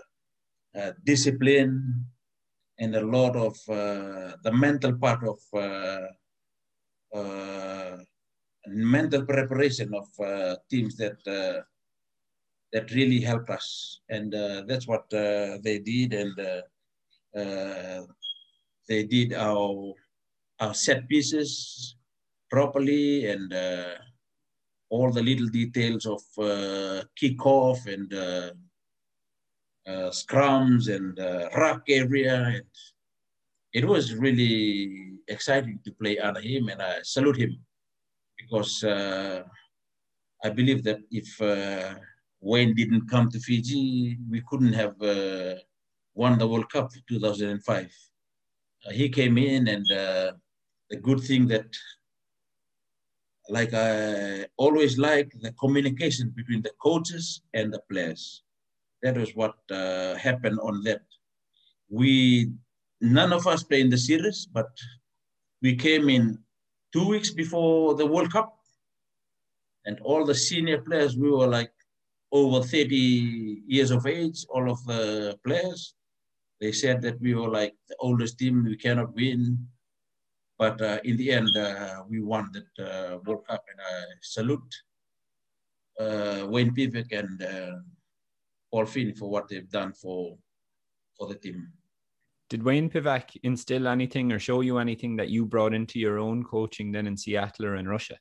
uh, 0.79 0.92
discipline 1.05 2.05
and 2.79 2.96
a 2.96 3.01
lot 3.01 3.37
of 3.37 3.55
uh, 3.68 4.37
the 4.42 4.53
mental 4.53 4.92
part 4.96 5.22
of 5.22 5.38
uh, 5.55 6.07
uh, 7.14 7.98
mental 8.66 9.25
preparation 9.25 9.92
of 9.94 10.09
uh, 10.27 10.57
teams 10.70 10.96
that 10.96 11.18
that 12.72 12.90
really 12.92 13.20
help 13.20 13.51
us, 13.51 14.01
and 14.09 14.33
that's 14.66 14.88
what 14.88 15.05
they 15.11 15.79
did, 15.85 16.14
and 16.14 16.35
they 18.88 19.05
did 19.05 19.35
our 19.35 19.92
our 20.61 20.75
set 20.75 21.07
pieces 21.09 21.96
properly. 22.51 23.27
And 23.27 23.53
all 24.92 25.11
the 25.11 25.22
little 25.22 25.48
details 25.48 26.05
of 26.05 26.22
uh, 26.37 27.02
kickoff 27.18 27.81
and 27.87 28.12
uh, 28.12 28.50
uh, 29.90 30.11
scrums 30.11 30.94
and 30.94 31.18
uh, 31.18 31.48
ruck 31.57 31.83
area. 31.88 32.37
And 32.57 32.64
it 33.72 33.87
was 33.87 34.14
really 34.14 35.14
exciting 35.28 35.78
to 35.85 35.92
play 35.92 36.18
under 36.18 36.42
him, 36.42 36.68
and 36.68 36.83
I 36.83 36.98
salute 37.05 37.38
him 37.38 37.57
because 38.37 38.85
uh, 38.85 39.42
I 40.44 40.50
believe 40.50 40.85
that 40.85 41.00
if 41.11 41.40
uh, 41.40 41.94
Wayne 42.42 42.74
didn't 42.74 43.09
come 43.09 43.31
to 43.31 43.40
Fiji, 43.40 44.18
we 44.31 44.42
couldn't 44.46 44.74
have 44.74 45.00
uh, 45.00 45.55
won 46.12 46.38
the 46.38 46.46
World 46.46 46.70
Cup 46.70 46.90
2005. 47.09 47.90
he 48.90 49.09
came 49.09 49.38
in, 49.38 49.68
and 49.68 49.87
the 49.88 50.96
good 51.00 51.20
thing 51.20 51.46
that 51.48 51.70
like 53.52 53.74
I 53.74 54.46
always 54.56 54.96
like 54.96 55.30
the 55.42 55.52
communication 55.52 56.32
between 56.34 56.62
the 56.62 56.72
coaches 56.80 57.42
and 57.52 57.70
the 57.70 57.82
players. 57.90 58.42
That 59.02 59.18
was 59.18 59.36
what 59.36 59.56
uh, 59.70 60.14
happened 60.14 60.58
on 60.60 60.82
that. 60.84 61.02
We, 61.90 62.50
none 63.02 63.30
of 63.30 63.46
us 63.46 63.62
play 63.62 63.82
in 63.82 63.90
the 63.90 63.98
series, 63.98 64.46
but 64.46 64.70
we 65.60 65.76
came 65.76 66.08
in 66.08 66.38
two 66.94 67.06
weeks 67.06 67.30
before 67.30 67.94
the 67.94 68.06
World 68.06 68.32
Cup. 68.32 68.56
And 69.84 70.00
all 70.00 70.24
the 70.24 70.34
senior 70.34 70.80
players, 70.80 71.18
we 71.18 71.30
were 71.30 71.46
like 71.46 71.72
over 72.30 72.66
30 72.66 72.96
years 73.66 73.90
of 73.90 74.06
age, 74.06 74.46
all 74.48 74.70
of 74.70 74.82
the 74.86 75.38
players. 75.44 75.94
They 76.58 76.72
said 76.72 77.02
that 77.02 77.20
we 77.20 77.34
were 77.34 77.50
like 77.50 77.74
the 77.90 77.96
oldest 78.00 78.38
team, 78.38 78.64
we 78.64 78.76
cannot 78.76 79.14
win. 79.14 79.58
But 80.62 80.81
uh, 80.81 81.01
in 81.03 81.16
the 81.16 81.33
end, 81.33 81.57
uh, 81.57 82.05
we 82.09 82.20
won 82.20 82.53
that 82.53 82.72
uh, 82.87 83.18
World 83.27 83.44
Cup, 83.48 83.64
and 83.68 83.81
I 83.81 84.03
salute 84.20 84.72
uh, 85.98 86.46
Wayne 86.46 86.72
Pivac 86.72 87.11
and 87.11 87.42
uh, 87.42 87.79
Paul 88.70 88.87
Finn 88.87 89.12
for 89.12 89.29
what 89.29 89.48
they've 89.48 89.68
done 89.68 89.92
for 89.92 90.38
for 91.18 91.27
the 91.27 91.35
team. 91.35 91.66
Did 92.48 92.62
Wayne 92.62 92.88
Pivac 92.88 93.37
instill 93.42 93.88
anything 93.88 94.31
or 94.31 94.38
show 94.38 94.61
you 94.61 94.79
anything 94.79 95.16
that 95.16 95.31
you 95.31 95.44
brought 95.44 95.75
into 95.75 95.98
your 95.98 96.20
own 96.20 96.44
coaching 96.44 96.92
then 96.92 97.09
in 97.09 97.16
Seattle 97.16 97.66
or 97.66 97.75
in 97.75 97.88
Russia? 97.88 98.16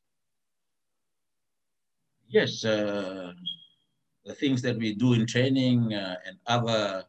Yes, 2.28 2.66
uh, 2.66 3.34
the 4.26 4.34
things 4.34 4.64
that 4.64 4.78
we 4.78 4.96
do 4.96 5.14
in 5.14 5.28
training 5.28 5.94
and 5.94 6.38
other 6.48 7.06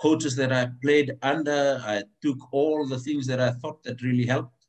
coaches 0.00 0.34
that 0.36 0.50
I 0.50 0.70
played 0.82 1.12
under, 1.20 1.78
I 1.84 2.04
took 2.22 2.38
all 2.54 2.86
the 2.86 2.98
things 2.98 3.26
that 3.26 3.38
I 3.38 3.50
thought 3.50 3.82
that 3.82 4.00
really 4.00 4.24
helped 4.24 4.56
uh, 4.56 4.61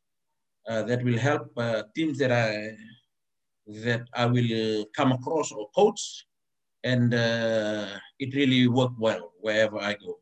that 0.68 1.04
will 1.04 1.18
help 1.18 1.52
uh, 1.58 1.84
teams 1.96 2.18
that 2.20 2.32
I 2.32 2.76
that 3.68 4.06
I 4.14 4.26
will 4.26 4.82
uh, 4.82 4.86
come 4.96 5.12
across 5.14 5.52
or 5.52 5.70
coach, 5.76 6.26
and 6.84 7.14
it 7.14 8.36
really 8.36 8.68
worked 8.68 9.00
well 9.00 9.32
wherever 9.40 9.78
I 9.80 9.94
go. 9.94 10.20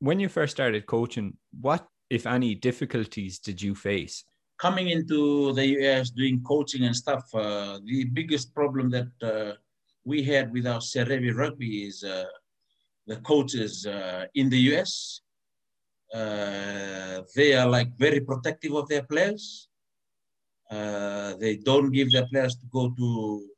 When 0.00 0.20
you 0.20 0.28
first 0.28 0.52
started 0.52 0.86
coaching, 0.86 1.36
what, 1.60 1.86
if 2.10 2.26
any, 2.26 2.54
difficulties 2.54 3.40
did 3.40 3.60
you 3.60 3.74
face? 3.74 4.24
Coming 4.58 4.90
into 4.90 5.52
the 5.52 5.66
US, 5.80 6.10
doing 6.10 6.42
coaching 6.44 6.84
and 6.84 6.94
stuff, 6.94 7.24
uh, 7.34 7.80
the 7.84 8.04
biggest 8.04 8.54
problem 8.54 8.90
that 8.90 9.10
uh, 9.22 9.54
we 10.04 10.22
had 10.22 10.52
with 10.52 10.66
our 10.66 10.80
Serevi 10.80 11.34
rugby 11.34 11.86
is 11.86 12.04
uh, 12.04 12.24
the 13.08 13.16
coaches 13.16 13.86
in 14.34 14.48
the 14.48 14.58
US 14.72 15.22
uh, 16.14 17.22
they 17.34 17.54
are 17.54 17.68
like 17.68 17.96
very 17.98 18.20
protective 18.20 18.72
of 18.74 18.88
their 18.88 19.02
players. 19.02 19.68
Uh, 20.70 21.34
they 21.36 21.56
don't 21.56 21.92
give 21.92 22.10
their 22.10 22.26
players 22.28 22.54
to 22.56 22.66
go 22.72 22.90
to 22.90 23.48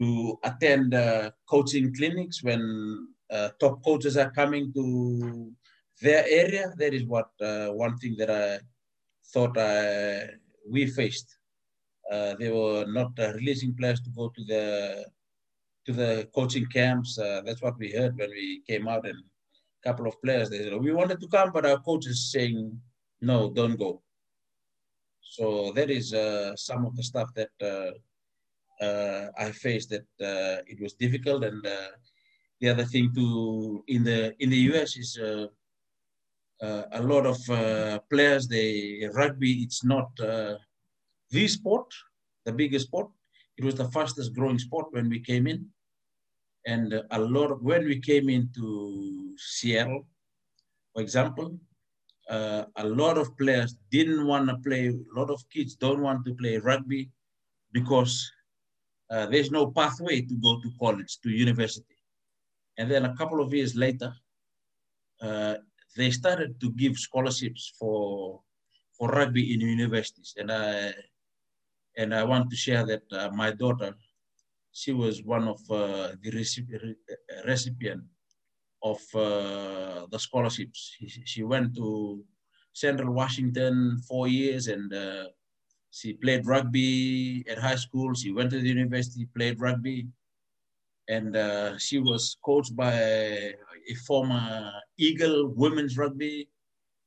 to 0.00 0.38
attend 0.44 0.92
uh, 0.92 1.30
coaching 1.48 1.94
clinics 1.94 2.42
when 2.42 3.08
uh, 3.30 3.48
top 3.58 3.82
coaches 3.82 4.18
are 4.18 4.30
coming 4.30 4.70
to 4.74 5.50
their 6.02 6.24
area. 6.28 6.72
That 6.76 6.92
is 6.92 7.04
what 7.04 7.30
uh, 7.40 7.68
one 7.68 7.96
thing 7.96 8.14
that 8.18 8.30
I 8.30 8.58
thought 9.32 9.56
I, 9.56 10.28
we 10.68 10.86
faced. 10.86 11.38
they 12.10 12.50
were 12.50 12.84
not 12.86 13.12
releasing 13.18 13.74
players 13.74 14.00
to 14.02 14.10
go 14.10 14.28
to 14.28 14.44
the 14.44 15.06
to 15.86 15.92
the 15.92 16.28
coaching 16.34 16.66
camps. 16.66 17.16
that's 17.16 17.62
what 17.62 17.78
we 17.78 17.92
heard 17.92 18.18
when 18.18 18.30
we 18.30 18.62
came 18.66 18.88
out 18.88 19.06
and 19.06 19.22
couple 19.86 20.06
of 20.06 20.20
players. 20.24 20.48
They 20.50 20.60
said, 20.62 20.74
we 20.88 20.92
wanted 21.00 21.20
to 21.20 21.28
come, 21.28 21.50
but 21.52 21.66
our 21.70 21.80
coach 21.88 22.06
is 22.06 22.32
saying, 22.32 22.58
no, 23.20 23.38
don't 23.50 23.78
go. 23.86 24.02
So 25.36 25.72
that 25.76 25.90
is 25.90 26.06
uh, 26.12 26.56
some 26.56 26.82
of 26.86 26.96
the 26.96 27.04
stuff 27.10 27.28
that 27.38 27.54
uh, 27.72 27.92
uh, 28.84 29.26
I 29.38 29.50
faced 29.52 29.90
that 29.94 30.08
uh, 30.30 30.62
it 30.72 30.78
was 30.80 30.94
difficult. 30.94 31.44
And 31.44 31.64
uh, 31.66 31.90
the 32.60 32.68
other 32.72 32.84
thing 32.84 33.12
too, 33.14 33.84
in 33.94 34.02
the, 34.04 34.34
in 34.42 34.48
the 34.50 34.62
US 34.70 34.96
is 34.96 35.18
uh, 35.18 35.46
a 37.00 37.02
lot 37.02 37.26
of 37.32 37.38
players, 38.10 38.48
they 38.48 39.08
rugby, 39.12 39.52
it's 39.64 39.84
not 39.84 40.10
the 40.16 41.48
sport, 41.48 41.88
the 42.44 42.52
biggest 42.52 42.86
sport. 42.86 43.08
It 43.58 43.64
was 43.64 43.74
the 43.74 43.90
fastest 43.96 44.34
growing 44.34 44.58
sport 44.58 44.86
when 44.90 45.08
we 45.08 45.20
came 45.20 45.46
in. 45.46 45.66
And 46.66 47.00
a 47.10 47.20
lot 47.20 47.62
when 47.62 47.84
we 47.84 48.00
came 48.00 48.28
into 48.28 49.34
Seattle, 49.38 50.06
for 50.92 51.00
example, 51.00 51.58
uh, 52.28 52.64
a 52.76 52.84
lot 52.84 53.18
of 53.18 53.36
players 53.38 53.76
didn't 53.90 54.26
want 54.26 54.48
to 54.48 54.56
play, 54.56 54.88
a 54.88 55.18
lot 55.18 55.30
of 55.30 55.48
kids 55.48 55.76
don't 55.76 56.02
want 56.02 56.24
to 56.26 56.34
play 56.34 56.58
rugby 56.58 57.08
because 57.72 58.28
uh, 59.10 59.26
there's 59.26 59.52
no 59.52 59.70
pathway 59.70 60.20
to 60.20 60.34
go 60.42 60.60
to 60.60 60.70
college, 60.80 61.20
to 61.20 61.30
university. 61.30 61.96
And 62.78 62.90
then 62.90 63.04
a 63.04 63.14
couple 63.16 63.40
of 63.40 63.54
years 63.54 63.76
later, 63.76 64.12
uh, 65.22 65.54
they 65.96 66.10
started 66.10 66.60
to 66.60 66.70
give 66.72 66.96
scholarships 66.96 67.72
for 67.78 68.40
for 68.98 69.08
rugby 69.10 69.54
in 69.54 69.60
universities. 69.60 70.34
And 70.36 70.50
I 70.50 70.94
and 71.96 72.14
I 72.14 72.24
want 72.24 72.50
to 72.50 72.56
share 72.56 72.84
that 72.86 73.04
uh, 73.12 73.30
my 73.30 73.52
daughter 73.52 73.94
she 74.76 74.92
was 74.92 75.22
one 75.22 75.48
of 75.48 75.58
uh, 75.70 76.12
the 76.22 76.30
recipient 77.46 78.04
of 78.82 79.00
uh, 79.14 80.04
the 80.10 80.18
scholarships. 80.18 80.94
She, 81.24 81.42
went 81.42 81.74
to 81.76 82.22
Central 82.74 83.10
Washington 83.14 83.98
four 84.06 84.28
years 84.28 84.66
and 84.66 84.92
uh, 84.92 85.28
she 85.90 86.12
played 86.12 86.46
rugby 86.46 87.42
at 87.48 87.56
high 87.58 87.76
school. 87.76 88.12
She 88.12 88.32
went 88.32 88.50
to 88.50 88.60
the 88.60 88.68
university, 88.68 89.26
played 89.34 89.58
rugby, 89.58 90.08
and 91.08 91.34
uh, 91.34 91.78
she 91.78 91.98
was 91.98 92.36
coached 92.44 92.76
by 92.76 92.92
a 92.92 93.94
former 94.06 94.72
Eagle 94.98 95.54
women's 95.56 95.96
rugby, 95.96 96.50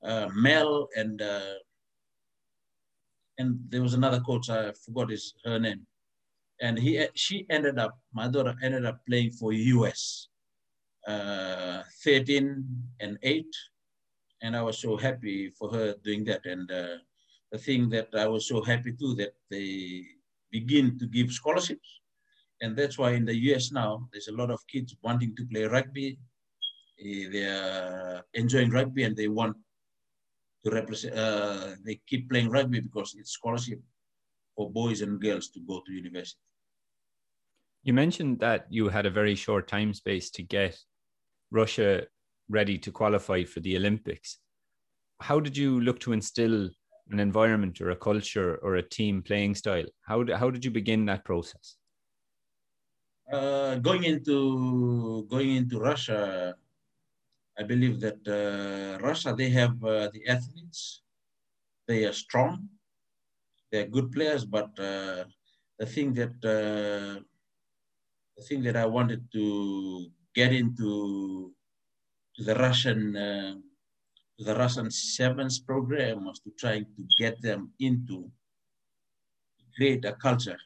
uh, 0.03 0.27
Mel, 0.34 0.89
and 0.95 1.21
uh, 1.21 1.60
and 3.38 3.60
there 3.69 3.84
was 3.84 3.93
another 3.93 4.21
coach. 4.21 4.49
I 4.49 4.71
forgot 4.71 5.12
his 5.12 5.36
her 5.45 5.60
name 5.60 5.86
and 6.62 6.78
he 6.78 7.06
she 7.15 7.45
ended 7.50 7.78
up 7.80 7.98
my 8.13 8.28
daughter 8.28 8.56
ended 8.62 8.86
up 8.86 9.00
playing 9.08 9.32
for 9.32 9.52
us 9.54 10.28
uh, 11.08 11.82
13 12.04 12.65
and 13.00 13.17
8 13.24 13.45
and 14.41 14.56
i 14.56 14.62
was 14.62 14.78
so 14.80 14.98
happy 14.98 15.50
for 15.50 15.72
her 15.72 15.95
doing 16.04 16.24
that. 16.26 16.45
And 16.45 16.69
uh, 16.72 16.98
the 17.52 17.58
thing 17.58 17.89
that 17.89 18.10
i 18.15 18.28
was 18.28 18.48
so 18.48 18.62
happy 18.62 18.93
too 18.93 19.15
that 19.15 19.34
they 19.50 20.06
begin 20.52 20.98
to 21.00 21.06
give 21.06 21.32
scholarships. 21.32 22.02
And 22.62 22.76
that's 22.76 22.98
why 22.98 23.12
in 23.12 23.26
the 23.26 23.34
us 23.34 23.72
now 23.72 24.08
there's 24.12 24.28
a 24.28 24.36
lot 24.36 24.52
of 24.52 24.65
kids 24.67 24.95
wanting 25.02 25.36
to 25.38 25.45
play 25.45 25.63
rugby. 25.63 26.17
Eh, 27.00 27.28
they're 27.32 28.24
enjoying 28.34 28.72
rugby 28.72 29.04
and 29.04 29.15
they 29.15 29.30
want 29.30 29.56
to 30.65 30.72
represent 30.72 31.15
uh, 31.15 31.76
they 31.86 32.02
keep 32.06 32.30
playing 32.30 32.50
rugby 32.50 32.82
because 32.82 33.15
it's 33.17 33.32
scholarship 33.32 33.80
for 34.60 34.69
boys 34.69 35.02
and 35.02 35.22
girls 35.22 35.50
to 35.56 35.60
go 35.72 35.82
to 35.86 35.93
university 36.04 36.43
you 37.84 37.93
mentioned 37.93 38.39
that 38.39 38.67
you 38.69 38.89
had 38.89 39.06
a 39.06 39.10
very 39.10 39.36
short 39.36 39.67
time 39.67 39.93
space 39.93 40.30
to 40.32 40.43
get 40.43 40.78
Russia 41.52 42.04
ready 42.50 42.78
to 42.78 42.91
qualify 42.91 43.43
for 43.43 43.60
the 43.62 43.78
Olympics. 43.78 44.39
How 45.22 45.39
did 45.39 45.56
you 45.56 45.80
look 45.82 46.00
to 46.02 46.13
instill 46.13 46.69
an 47.12 47.19
environment 47.19 47.82
or 47.82 47.91
a 47.91 47.95
culture 47.95 48.56
or 48.62 48.76
a 48.76 48.84
team 48.98 49.22
playing 49.22 49.56
style? 49.56 49.86
How, 50.02 50.26
how 50.36 50.50
did 50.50 50.65
you 50.65 50.72
begin 50.72 51.06
that 51.06 51.26
process? 51.26 51.78
Uh, 53.32 53.76
going 53.76 54.04
into 54.04 55.28
going 55.30 55.56
into 55.56 55.80
Russia, 55.80 56.56
I 57.60 57.63
believe 57.63 58.00
that 58.00 58.19
uh, 58.28 58.98
Russia 59.06 59.36
they 59.38 59.50
have 59.50 59.84
uh, 59.84 60.10
the 60.12 60.28
athletes, 60.28 61.04
they 61.88 62.06
are 62.06 62.13
strong, 62.13 62.67
they 63.71 63.82
are 63.82 63.88
good 63.88 64.12
players, 64.12 64.45
but 64.45 64.69
uh, 64.79 65.23
the 65.77 65.86
thing 65.86 66.13
that 66.13 66.36
uh, 66.43 67.21
the 68.38 68.43
thing 68.47 68.63
that 68.63 68.75
I 68.75 68.86
wanted 68.86 69.32
to 69.34 70.08
get 70.34 70.53
into 70.53 71.53
to 72.36 72.43
the 72.43 72.55
Russian 72.55 73.15
uh, 73.15 73.55
the 74.38 74.55
Russian 74.55 74.89
sevens 74.89 75.60
program 75.60 76.25
was 76.25 76.39
to 76.39 76.51
try 76.58 76.79
to 76.79 77.01
get 77.17 77.41
them 77.41 77.71
into 77.79 78.32
create 79.75 80.05
a 80.05 80.13
culture 80.13 80.58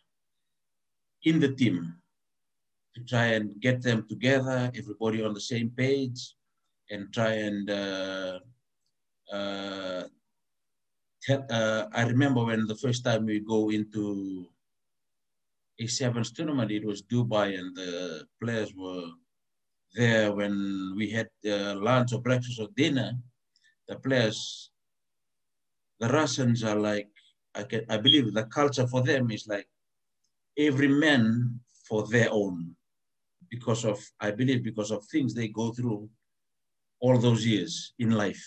in 1.23 1.39
the 1.39 1.53
team 1.53 1.95
to 2.95 3.03
try 3.05 3.25
and 3.25 3.59
get 3.59 3.81
them 3.81 4.05
together, 4.07 4.71
everybody 4.75 5.23
on 5.23 5.33
the 5.33 5.41
same 5.41 5.69
page, 5.71 6.35
and 6.91 7.11
try 7.11 7.33
and 7.33 7.69
uh, 11.29 11.86
I 11.93 12.03
remember 12.03 12.45
when 12.45 12.67
the 12.67 12.75
first 12.75 13.03
time 13.03 13.25
we 13.25 13.39
go 13.39 13.69
into 13.69 14.47
a 15.79 15.88
sevens 15.88 16.31
tournament, 16.31 16.71
it 16.71 16.86
was 16.86 17.01
Dubai, 17.01 17.57
and 17.57 17.75
the 17.75 18.25
players 18.41 18.73
were 18.75 19.07
there 19.95 20.31
when 20.33 20.93
we 20.95 21.09
had 21.09 21.29
uh, 21.45 21.75
lunch 21.75 22.13
or 22.13 22.21
breakfast 22.21 22.59
or 22.59 22.67
dinner. 22.75 23.13
The 23.88 23.97
players, 23.97 24.71
the 25.99 26.09
Russians 26.09 26.63
are 26.63 26.79
like, 26.79 27.07
I, 27.55 27.63
can, 27.63 27.86
I 27.89 27.97
believe 27.97 28.33
the 28.33 28.45
culture 28.45 28.88
for 28.88 29.01
them 29.01 29.29
is 29.31 29.47
like 29.47 29.67
every 30.57 30.88
man 30.88 31.59
for 31.88 32.07
their 32.07 32.29
own 32.31 32.75
because 33.49 33.86
of, 33.86 33.99
I 34.19 34.31
believe, 34.31 34.63
because 34.63 34.91
of 34.91 35.05
things 35.05 35.33
they 35.33 35.47
go 35.47 35.71
through 35.71 36.09
all 36.99 37.17
those 37.17 37.45
years 37.45 37.93
in 37.99 38.12
life. 38.12 38.43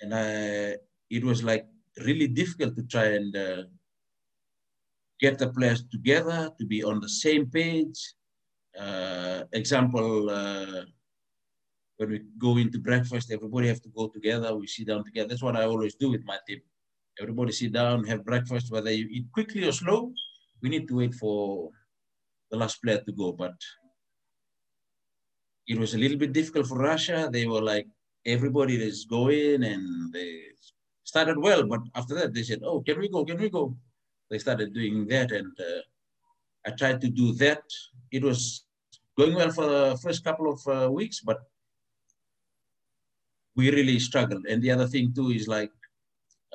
And 0.00 0.14
I, 0.14 0.76
it 1.10 1.24
was 1.24 1.42
like 1.42 1.66
really 1.98 2.28
difficult 2.28 2.76
to 2.76 2.84
try 2.84 3.06
and 3.18 3.36
uh, 3.36 3.62
get 5.20 5.38
the 5.38 5.48
players 5.48 5.84
together 5.90 6.50
to 6.58 6.64
be 6.64 6.82
on 6.82 7.00
the 7.00 7.08
same 7.08 7.46
page. 7.46 8.14
Uh, 8.78 9.42
example, 9.52 10.30
uh, 10.30 10.82
when 11.96 12.10
we 12.10 12.20
go 12.38 12.56
into 12.56 12.78
breakfast, 12.78 13.30
everybody 13.30 13.68
have 13.68 13.82
to 13.82 13.90
go 13.90 14.08
together. 14.08 14.56
We 14.56 14.66
sit 14.66 14.86
down 14.86 15.04
together. 15.04 15.28
That's 15.28 15.42
what 15.42 15.56
I 15.56 15.64
always 15.64 15.96
do 15.96 16.10
with 16.10 16.24
my 16.24 16.38
team. 16.46 16.60
Everybody 17.20 17.52
sit 17.52 17.72
down, 17.72 18.04
have 18.04 18.24
breakfast, 18.24 18.70
whether 18.70 18.90
you 18.90 19.06
eat 19.10 19.26
quickly 19.32 19.66
or 19.68 19.72
slow. 19.72 20.12
We 20.62 20.68
need 20.68 20.88
to 20.88 20.96
wait 20.96 21.14
for 21.14 21.70
the 22.50 22.56
last 22.56 22.82
player 22.82 23.02
to 23.04 23.12
go. 23.12 23.32
But 23.32 23.54
it 25.66 25.78
was 25.78 25.94
a 25.94 25.98
little 25.98 26.16
bit 26.16 26.32
difficult 26.32 26.68
for 26.68 26.78
Russia. 26.78 27.28
They 27.30 27.46
were 27.46 27.60
like, 27.60 27.86
everybody 28.24 28.76
is 28.76 29.04
going 29.04 29.64
and 29.64 30.12
they 30.12 30.40
started 31.10 31.38
well. 31.46 31.62
But 31.72 31.82
after 31.98 32.14
that, 32.18 32.32
they 32.34 32.44
said, 32.48 32.60
oh, 32.70 32.78
can 32.86 32.98
we 33.02 33.08
go? 33.08 33.20
Can 33.30 33.38
we 33.44 33.50
go? 33.58 33.64
They 34.30 34.38
started 34.38 34.68
doing 34.78 34.96
that. 35.12 35.28
And 35.38 35.52
uh, 35.68 35.82
I 36.66 36.70
tried 36.80 37.00
to 37.04 37.08
do 37.20 37.26
that. 37.44 37.64
It 38.16 38.22
was 38.22 38.64
going 39.18 39.34
well 39.40 39.52
for 39.58 39.66
the 39.76 39.98
first 40.04 40.24
couple 40.24 40.48
of 40.54 40.60
uh, 40.76 40.90
weeks, 40.98 41.18
but 41.20 41.38
we 43.56 43.64
really 43.78 43.98
struggled. 43.98 44.44
And 44.50 44.62
the 44.62 44.70
other 44.74 44.88
thing 44.94 45.12
too 45.12 45.30
is 45.38 45.46
like 45.58 45.74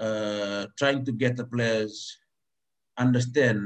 uh, 0.06 0.66
trying 0.82 1.04
to 1.08 1.12
get 1.12 1.36
the 1.36 1.48
players 1.56 2.18
understand 2.98 3.60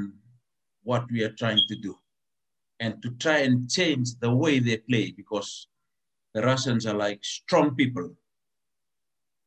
what 0.84 1.04
we 1.12 1.24
are 1.26 1.36
trying 1.42 1.64
to 1.72 1.76
do 1.88 1.94
and 2.80 2.94
to 3.04 3.10
try 3.26 3.40
and 3.48 3.70
change 3.70 4.08
the 4.24 4.34
way 4.44 4.58
they 4.60 4.78
play 4.90 5.06
because 5.22 5.68
the 6.34 6.42
Russians 6.42 6.86
are 6.90 6.98
like 7.06 7.20
strong 7.24 7.76
people. 7.76 8.08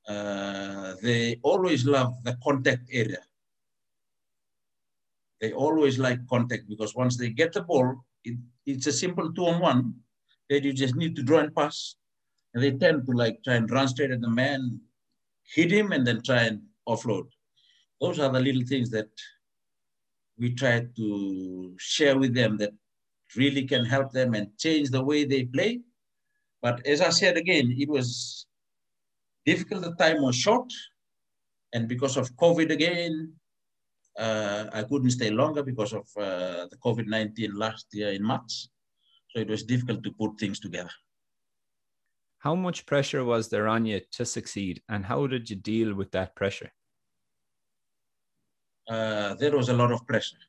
Uh, 0.08 0.94
they 1.02 1.38
always 1.42 1.86
love 1.86 2.14
the 2.24 2.36
contact 2.42 2.88
area. 2.92 3.18
They 5.40 5.52
always 5.52 5.98
like 5.98 6.26
contact 6.28 6.68
because 6.68 6.94
once 6.94 7.16
they 7.16 7.30
get 7.30 7.52
the 7.52 7.62
ball, 7.62 8.04
it, 8.24 8.36
it's 8.66 8.86
a 8.86 8.92
simple 8.92 9.32
two 9.32 9.46
on 9.46 9.60
one 9.60 9.94
that 10.48 10.62
you 10.64 10.72
just 10.72 10.94
need 10.94 11.16
to 11.16 11.22
draw 11.22 11.38
and 11.38 11.54
pass. 11.54 11.96
And 12.54 12.62
they 12.62 12.72
tend 12.72 13.06
to 13.06 13.12
like 13.12 13.42
try 13.42 13.54
and 13.54 13.70
run 13.70 13.88
straight 13.88 14.10
at 14.10 14.20
the 14.20 14.28
man, 14.28 14.80
hit 15.54 15.72
him, 15.72 15.92
and 15.92 16.06
then 16.06 16.22
try 16.22 16.42
and 16.42 16.62
offload. 16.88 17.28
Those 18.00 18.18
are 18.18 18.30
the 18.30 18.40
little 18.40 18.62
things 18.66 18.90
that 18.90 19.08
we 20.38 20.54
try 20.54 20.86
to 20.96 21.74
share 21.78 22.18
with 22.18 22.34
them 22.34 22.56
that 22.58 22.72
really 23.36 23.64
can 23.64 23.84
help 23.84 24.12
them 24.12 24.34
and 24.34 24.56
change 24.58 24.90
the 24.90 25.02
way 25.02 25.24
they 25.24 25.44
play. 25.44 25.80
But 26.60 26.86
as 26.86 27.00
I 27.00 27.10
said 27.10 27.36
again, 27.36 27.74
it 27.78 27.88
was 27.88 28.46
difficult. 29.44 29.82
The 29.82 29.94
time 29.94 30.22
was 30.22 30.36
short. 30.36 30.72
And 31.72 31.88
because 31.88 32.16
of 32.16 32.34
COVID 32.36 32.70
again, 32.70 33.32
uh, 34.18 34.66
I 34.72 34.82
couldn't 34.82 35.10
stay 35.10 35.30
longer 35.30 35.62
because 35.62 35.92
of 35.92 36.06
uh, 36.16 36.66
the 36.70 36.76
COVID-19 36.84 37.54
last 37.54 37.86
year 37.92 38.12
in 38.12 38.22
March. 38.22 38.68
So 39.30 39.40
it 39.40 39.48
was 39.48 39.62
difficult 39.62 40.02
to 40.04 40.12
put 40.12 40.38
things 40.38 40.60
together. 40.60 40.90
How 42.38 42.54
much 42.54 42.84
pressure 42.86 43.24
was 43.24 43.48
there 43.48 43.68
on 43.68 43.86
you 43.86 44.00
to 44.12 44.24
succeed 44.26 44.82
and 44.88 45.06
how 45.06 45.26
did 45.26 45.48
you 45.48 45.56
deal 45.56 45.94
with 45.94 46.10
that 46.10 46.34
pressure? 46.34 46.72
Uh, 48.88 49.34
there 49.34 49.56
was 49.56 49.68
a 49.68 49.72
lot 49.72 49.92
of 49.92 50.06
pressure. 50.06 50.42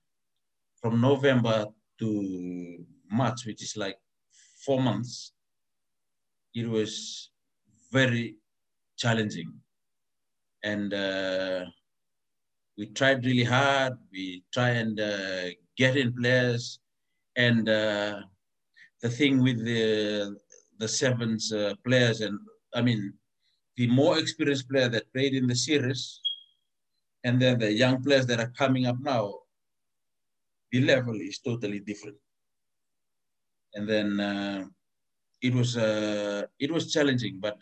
From 0.81 0.99
November 0.99 1.67
to 1.99 2.85
March, 3.09 3.45
which 3.45 3.61
is 3.63 3.77
like 3.77 3.97
four 4.65 4.81
months, 4.81 5.33
it 6.53 6.67
was 6.67 7.29
very 7.91 8.37
challenging. 9.03 9.49
And 10.71 10.89
uh, 10.93 11.65
we 12.77 12.83
tried 12.99 13.25
really 13.25 13.47
hard. 13.57 13.93
We 14.15 14.43
try 14.55 14.69
and 14.83 14.95
uh, 14.99 15.45
get 15.81 15.93
in 15.97 16.09
players. 16.21 16.79
And 17.47 17.67
uh, 17.67 18.15
the 19.03 19.09
thing 19.17 19.33
with 19.47 19.59
the, 19.69 19.83
the 20.81 20.87
sevens 20.87 21.51
uh, 21.51 21.73
players, 21.85 22.21
and 22.21 22.37
I 22.73 22.81
mean, 22.87 23.01
the 23.77 23.87
more 23.87 24.15
experienced 24.19 24.69
player 24.69 24.89
that 24.89 25.11
played 25.13 25.33
in 25.39 25.47
the 25.47 25.55
series, 25.55 26.03
and 27.25 27.41
then 27.41 27.59
the 27.59 27.71
young 27.83 27.97
players 28.05 28.25
that 28.27 28.39
are 28.39 28.53
coming 28.63 28.85
up 28.85 28.99
now, 29.01 29.25
the 30.71 30.81
level 30.81 31.15
is 31.29 31.39
totally 31.39 31.79
different. 31.79 32.17
And 33.75 33.89
then 33.89 34.19
uh, 34.19 34.63
it 35.41 35.53
was 35.59 35.77
uh, 35.77 36.43
it 36.59 36.69
was 36.75 36.91
challenging, 36.95 37.35
but 37.47 37.59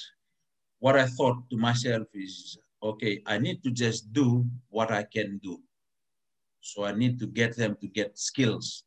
what 0.81 0.97
I 0.97 1.05
thought 1.05 1.37
to 1.49 1.57
myself 1.57 2.07
is, 2.13 2.57
okay, 2.83 3.21
I 3.25 3.37
need 3.37 3.63
to 3.63 3.71
just 3.71 4.11
do 4.11 4.45
what 4.69 4.91
I 4.91 5.03
can 5.03 5.39
do. 5.41 5.61
So 6.59 6.83
I 6.83 6.91
need 6.91 7.17
to 7.19 7.27
get 7.27 7.55
them 7.55 7.77
to 7.81 7.87
get 7.87 8.17
skills, 8.17 8.83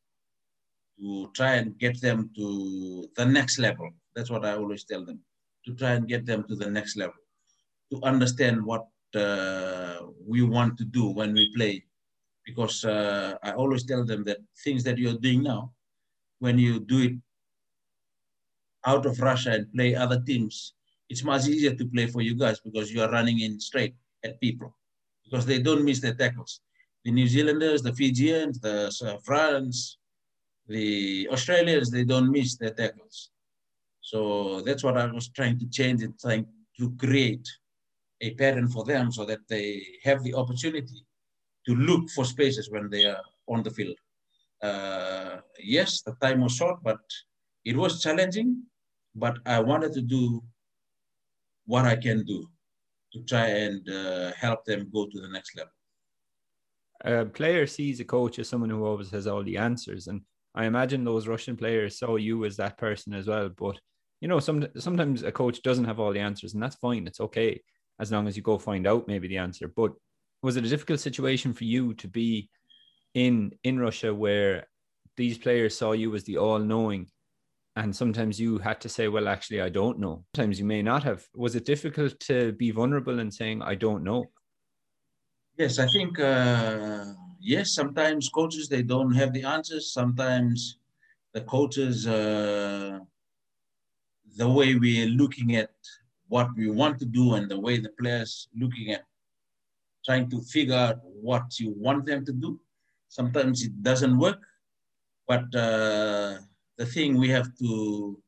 to 0.99 1.31
try 1.35 1.55
and 1.55 1.79
get 1.79 2.01
them 2.01 2.31
to 2.37 3.09
the 3.17 3.25
next 3.25 3.59
level. 3.59 3.91
That's 4.15 4.31
what 4.31 4.45
I 4.45 4.53
always 4.57 4.85
tell 4.85 5.05
them, 5.05 5.21
to 5.67 5.75
try 5.75 5.93
and 5.93 6.07
get 6.07 6.27
them 6.27 6.45
to 6.49 6.55
the 6.55 6.71
next 6.71 6.97
level, 6.97 7.21
to 7.93 8.01
understand 8.03 8.65
what 8.65 8.87
uh, 9.17 9.99
we 10.27 10.43
want 10.43 10.77
to 10.79 10.85
do 10.85 11.09
when 11.09 11.33
we 11.33 11.51
play 11.57 11.85
because 12.45 12.85
uh, 12.85 13.37
I 13.43 13.53
always 13.53 13.85
tell 13.85 14.05
them 14.05 14.25
that 14.25 14.39
things 14.63 14.85
that 14.85 14.99
you're 14.99 15.19
doing 15.19 15.43
now, 15.43 15.73
when 16.39 16.59
you 16.59 16.81
do 16.81 16.99
it 17.01 17.13
out 18.87 19.07
of 19.07 19.21
Russia 19.21 19.53
and 19.53 19.73
play 19.73 19.95
other 19.95 20.21
teams, 20.21 20.75
it's 21.09 21.25
much 21.25 21.47
easier 21.47 21.75
to 21.75 21.87
play 21.87 22.07
for 22.07 22.23
you 22.23 22.35
guys 22.35 22.61
because 22.61 22.93
you 22.93 23.03
are 23.03 23.11
running 23.11 23.41
in 23.41 23.61
straight 23.61 23.95
at 24.25 24.41
people 24.41 24.75
because 25.25 25.47
they 25.47 25.61
don't 25.61 25.85
miss 25.85 26.01
their 26.01 26.15
tackles. 26.15 26.61
The 27.05 27.13
New 27.13 27.27
Zealanders, 27.27 27.83
the 27.83 27.93
Fijians, 27.93 28.61
the 28.61 28.95
uh, 29.05 29.19
France, 29.25 29.99
the 30.67 31.29
Australians, 31.31 31.91
they 31.91 32.05
don't 32.05 32.31
miss 32.31 32.57
their 32.57 32.71
tackles. 32.71 33.31
So 34.01 34.63
that's 34.63 34.83
what 34.83 34.97
I 34.97 35.07
was 35.07 35.29
trying 35.29 35.59
to 35.59 35.69
change 35.69 36.03
and 36.03 36.19
trying 36.19 36.47
to 36.79 36.95
create 36.97 37.47
a 38.21 38.35
pattern 38.35 38.69
for 38.69 38.85
them 38.85 39.13
so 39.13 39.25
that 39.27 39.41
they 39.49 39.83
have 40.03 40.23
the 40.23 40.35
opportunity 40.35 41.05
to 41.67 41.75
look 41.75 42.09
for 42.11 42.25
spaces 42.25 42.71
when 42.71 42.89
they 42.91 43.05
are 43.05 43.23
on 43.49 43.63
the 43.63 43.71
field. 43.71 43.97
Uh, 44.63 45.37
yes, 45.63 46.03
the 46.03 46.15
time 46.23 46.41
was 46.41 46.57
short, 46.57 46.83
but 46.83 47.01
it 47.65 47.77
was 47.77 48.03
challenging. 48.03 48.63
But 49.15 49.39
I 49.47 49.61
wanted 49.61 49.93
to 49.95 50.03
do 50.03 50.43
what 51.67 51.85
I 51.85 51.97
can 51.97 52.25
do 52.25 52.47
to 53.13 53.23
try 53.25 53.47
and 53.47 53.89
uh, 53.89 54.33
help 54.33 54.65
them 54.65 54.91
go 54.93 55.07
to 55.07 55.21
the 55.21 55.29
next 55.29 55.57
level. 55.57 55.73
A 57.05 57.25
player 57.25 57.67
sees 57.67 58.01
a 58.01 58.05
coach 58.05 58.39
as 58.39 58.49
someone 58.49 58.71
who 58.71 58.85
always 58.85 59.11
has 59.11 59.27
all 59.27 59.43
the 59.43 59.57
answers, 59.57 60.07
and 60.07 60.23
I 60.55 60.65
imagine 60.65 61.05
those 61.05 61.29
Russian 61.29 61.57
players 61.57 61.99
saw 61.99 62.17
you 62.17 62.45
as 62.45 62.57
that 62.57 62.79
person 62.79 63.13
as 63.13 63.27
well. 63.27 63.49
But 63.49 63.79
you 64.21 64.29
know, 64.29 64.41
some 64.41 64.67
sometimes 64.79 65.23
a 65.23 65.33
coach 65.33 65.63
doesn't 65.63 65.85
have 65.85 66.01
all 66.01 66.13
the 66.13 66.21
answers, 66.21 66.55
and 66.55 66.63
that's 66.63 66.77
fine. 66.77 67.07
It's 67.07 67.21
okay 67.21 67.61
as 68.01 68.11
long 68.11 68.27
as 68.27 68.37
you 68.37 68.43
go 68.43 68.59
find 68.59 68.87
out 68.87 69.07
maybe 69.07 69.29
the 69.29 69.39
answer. 69.39 69.69
But 69.69 69.93
was 70.43 70.57
it 70.57 70.65
a 70.65 70.69
difficult 70.69 71.01
situation 71.01 71.53
for 71.53 71.65
you 71.65 71.95
to 71.95 72.09
be 72.09 72.49
in 73.15 73.53
in 73.63 73.79
Russia 73.79 74.15
where 74.15 74.67
these 75.17 75.39
players 75.39 75.77
saw 75.77 75.93
you 75.93 76.15
as 76.15 76.25
the 76.25 76.39
all 76.39 76.59
knowing. 76.59 77.07
And 77.77 77.95
sometimes 77.95 78.39
you 78.39 78.59
had 78.59 78.81
to 78.83 78.89
say, 78.89 79.09
well, 79.09 79.27
actually, 79.27 79.61
I 79.61 79.69
don't 79.69 79.99
know. 79.99 80.25
Sometimes 80.35 80.61
you 80.61 80.65
may 80.65 80.81
not 80.81 81.03
have. 81.03 81.27
Was 81.35 81.57
it 81.57 81.65
difficult 81.65 82.19
to 82.21 82.53
be 82.53 82.71
vulnerable 82.71 83.19
and 83.19 83.35
saying, 83.35 83.63
I 83.63 83.75
don't 83.75 84.05
know? 84.05 84.27
Yes, 85.59 85.79
I 85.79 85.89
think, 85.89 86.21
uh, 86.21 87.05
yes, 87.41 87.75
sometimes 87.75 88.29
coaches, 88.29 88.69
they 88.69 88.83
don't 88.83 89.13
have 89.13 89.33
the 89.33 89.45
answers. 89.45 89.93
Sometimes 89.93 90.79
the 91.33 91.41
coaches, 91.43 92.07
uh, 92.07 93.01
the 94.37 94.49
way 94.49 94.75
we're 94.77 95.09
looking 95.09 95.57
at 95.57 95.71
what 96.29 96.49
we 96.57 96.71
want 96.71 96.99
to 97.01 97.05
do 97.05 97.35
and 97.35 97.51
the 97.51 97.59
way 97.59 97.79
the 97.79 97.91
players 98.01 98.49
looking 98.57 98.93
at 98.93 99.05
trying 100.05 100.29
to 100.31 100.41
figure 100.43 100.75
out 100.75 100.99
what 101.03 101.59
you 101.59 101.75
want 101.77 102.07
them 102.07 102.25
to 102.25 102.33
do. 102.33 102.61
Sometimes 103.09 103.65
it 103.65 103.83
doesn't 103.83 104.19
work, 104.19 104.41
but 105.27 105.55
uh, 105.55 106.39
the 106.77 106.87
thing 106.87 107.17
we 107.19 107.29
have 107.29 107.49
to 107.59 108.21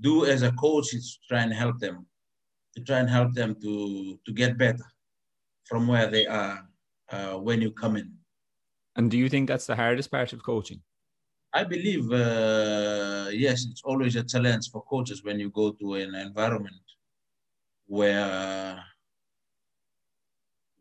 do 0.00 0.26
as 0.26 0.42
a 0.42 0.52
coach 0.52 0.94
is 0.94 1.18
try 1.28 1.42
and 1.42 1.52
help 1.52 1.78
them, 1.78 2.06
to 2.74 2.82
try 2.82 2.98
and 2.98 3.08
help 3.08 3.32
them 3.34 3.56
to, 3.62 4.18
to 4.24 4.32
get 4.32 4.58
better 4.58 4.84
from 5.64 5.86
where 5.86 6.08
they 6.08 6.26
are 6.26 6.68
uh, 7.10 7.34
when 7.34 7.60
you 7.60 7.70
come 7.72 7.96
in. 7.96 8.12
And 8.96 9.10
do 9.10 9.18
you 9.18 9.28
think 9.28 9.48
that's 9.48 9.66
the 9.66 9.76
hardest 9.76 10.10
part 10.10 10.32
of 10.32 10.42
coaching? 10.42 10.82
I 11.52 11.64
believe, 11.64 12.10
uh, 12.12 13.28
yes, 13.32 13.66
it's 13.70 13.82
always 13.82 14.16
a 14.16 14.24
challenge 14.24 14.70
for 14.70 14.82
coaches 14.82 15.22
when 15.24 15.40
you 15.40 15.50
go 15.50 15.72
to 15.72 15.94
an 15.94 16.14
environment 16.14 16.76
where 17.86 18.82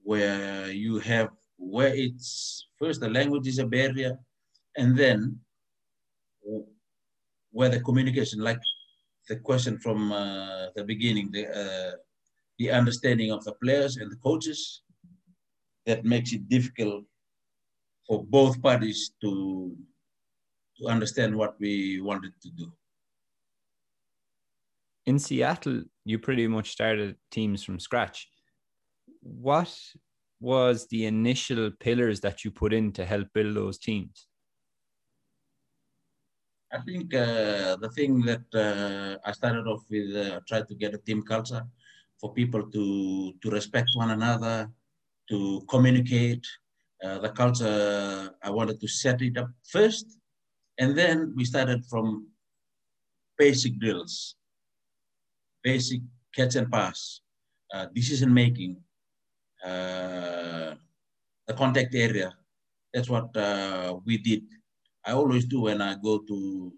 where 0.04 0.72
you 0.72 1.00
have 1.00 1.30
where 1.58 1.94
it's 1.96 2.68
first 2.78 3.00
the 3.00 3.10
language 3.10 3.48
is 3.48 3.60
a 3.60 3.66
barrier 3.66 4.18
and 4.78 4.98
then 4.98 5.40
where 7.56 7.70
the 7.70 7.82
communication 7.88 8.40
like 8.50 8.64
the 9.30 9.38
question 9.50 9.76
from 9.84 10.12
uh, 10.12 10.68
the 10.76 10.84
beginning 10.92 11.28
the 11.32 11.44
uh, 11.62 11.94
the 12.60 12.68
understanding 12.80 13.32
of 13.32 13.44
the 13.48 13.56
players 13.64 13.98
and 13.98 14.12
the 14.12 14.22
coaches 14.28 14.60
that 15.88 16.06
makes 16.14 16.32
it 16.38 16.44
difficult 16.56 17.04
for 18.08 18.18
both 18.38 18.62
parties 18.70 19.00
to 19.22 19.32
to 20.78 20.88
understand 20.96 21.32
what 21.42 21.54
we 21.60 21.74
wanted 22.10 22.34
to 22.44 22.50
do 22.62 22.68
in 25.06 25.20
Seattle, 25.20 25.84
you 26.04 26.20
pretty 26.20 26.48
much 26.48 26.72
started 26.72 27.16
teams 27.32 27.64
from 27.64 27.80
scratch. 27.80 28.28
What 29.22 29.74
was 30.40 30.88
the 30.88 31.06
initial 31.06 31.72
pillars 31.80 32.20
that 32.22 32.44
you 32.44 32.52
put 32.52 32.74
in 32.74 32.92
to 32.94 33.06
help 33.06 33.28
build 33.34 33.56
those 33.56 33.78
teams? 33.78 34.28
I 36.76 36.80
think 36.88 37.14
uh, 37.14 37.78
the 37.84 37.90
thing 37.96 38.22
that 38.30 38.48
uh, 38.54 39.18
I 39.28 39.32
started 39.32 39.66
off 39.68 39.84
with, 39.90 40.16
uh, 40.16 40.40
tried 40.48 40.68
to 40.68 40.76
get 40.76 40.94
a 40.94 40.98
team 40.98 41.22
culture 41.24 41.64
for 42.20 42.34
people 42.34 42.64
to 42.76 42.86
to 43.42 43.48
respect 43.50 43.90
one 43.96 44.12
another, 44.12 44.58
to 45.30 45.38
communicate. 45.74 46.46
Uh, 47.04 47.20
the 47.20 47.30
culture 47.42 48.32
I 48.42 48.50
wanted 48.50 48.80
to 48.82 48.88
set 48.88 49.22
it 49.22 49.38
up 49.38 49.50
first, 49.76 50.08
and 50.80 50.98
then 51.00 51.34
we 51.38 51.44
started 51.46 51.86
from 51.92 52.28
basic 53.38 53.74
drills 53.80 54.36
basic 55.66 56.02
catch 56.36 56.56
and 56.56 56.72
pass, 56.72 57.22
uh, 57.74 57.88
decision 58.00 58.32
making, 58.32 58.78
uh, 59.66 60.76
the 61.48 61.54
contact 61.58 61.96
area. 61.96 62.30
That's 62.94 63.10
what 63.10 63.30
we 64.06 64.18
did. 64.20 64.44
I 65.06 65.12
always 65.14 65.46
do 65.46 65.62
when 65.62 65.82
I 65.82 65.96
go 65.96 66.20
to 66.20 66.74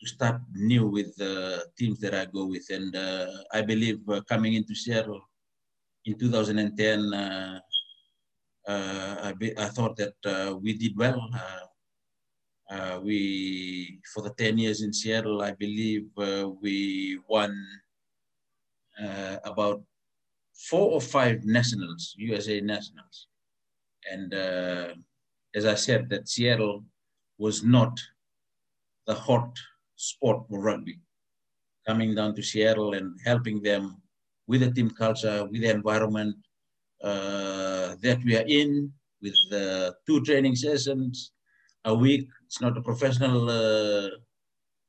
to 0.00 0.06
start 0.06 0.40
new 0.54 0.86
with 0.86 1.16
the 1.16 1.66
teams 1.76 1.98
that 2.00 2.14
I 2.14 2.26
go 2.26 2.46
with, 2.46 2.66
and 2.70 2.94
uh, 2.94 3.26
I 3.52 3.62
believe 3.62 3.98
uh, 4.08 4.20
coming 4.28 4.54
into 4.54 4.74
Seattle 4.74 5.20
in 6.04 6.16
2010. 6.18 7.12
Uh, 7.14 7.60
I, 8.68 9.32
be, 9.32 9.56
I, 9.58 9.64
thought 9.64 9.96
that 9.96 10.58
we 10.62 10.74
did 10.74 10.94
well. 10.96 11.30
Uh, 12.70 13.00
we 13.02 13.98
for 14.12 14.22
the 14.22 14.30
10 14.30 14.58
years 14.58 14.82
in 14.82 14.92
Seattle, 14.92 15.40
I 15.40 15.52
believe 15.52 16.06
uh, 16.18 16.50
we 16.60 17.18
won 17.26 17.56
uh, 19.02 19.36
about 19.44 19.82
four 20.54 20.92
or 20.92 21.00
five 21.00 21.44
nationals, 21.44 22.14
USA 22.18 22.60
nationals. 22.60 23.28
And 24.10 24.34
uh, 24.34 24.94
as 25.54 25.64
I 25.64 25.74
said, 25.74 26.10
that 26.10 26.28
Seattle 26.28 26.84
was 27.38 27.62
not 27.62 27.98
the 29.06 29.14
hot 29.14 29.56
spot 29.96 30.46
for 30.48 30.60
rugby. 30.60 30.98
Coming 31.86 32.14
down 32.14 32.34
to 32.34 32.42
Seattle 32.42 32.94
and 32.94 33.18
helping 33.24 33.62
them 33.62 34.02
with 34.46 34.60
the 34.60 34.70
team 34.70 34.90
culture, 34.90 35.44
with 35.44 35.62
the 35.62 35.70
environment 35.70 36.36
uh, 37.02 37.94
that 38.02 38.18
we 38.24 38.36
are 38.36 38.46
in, 38.46 38.92
with 39.22 39.34
the 39.50 39.94
two 40.06 40.22
training 40.22 40.56
sessions 40.56 41.32
a 41.84 41.94
week 41.94 42.28
it's 42.48 42.60
not 42.60 42.78
a 42.78 42.82
professional 42.82 43.50
uh, 43.50 44.08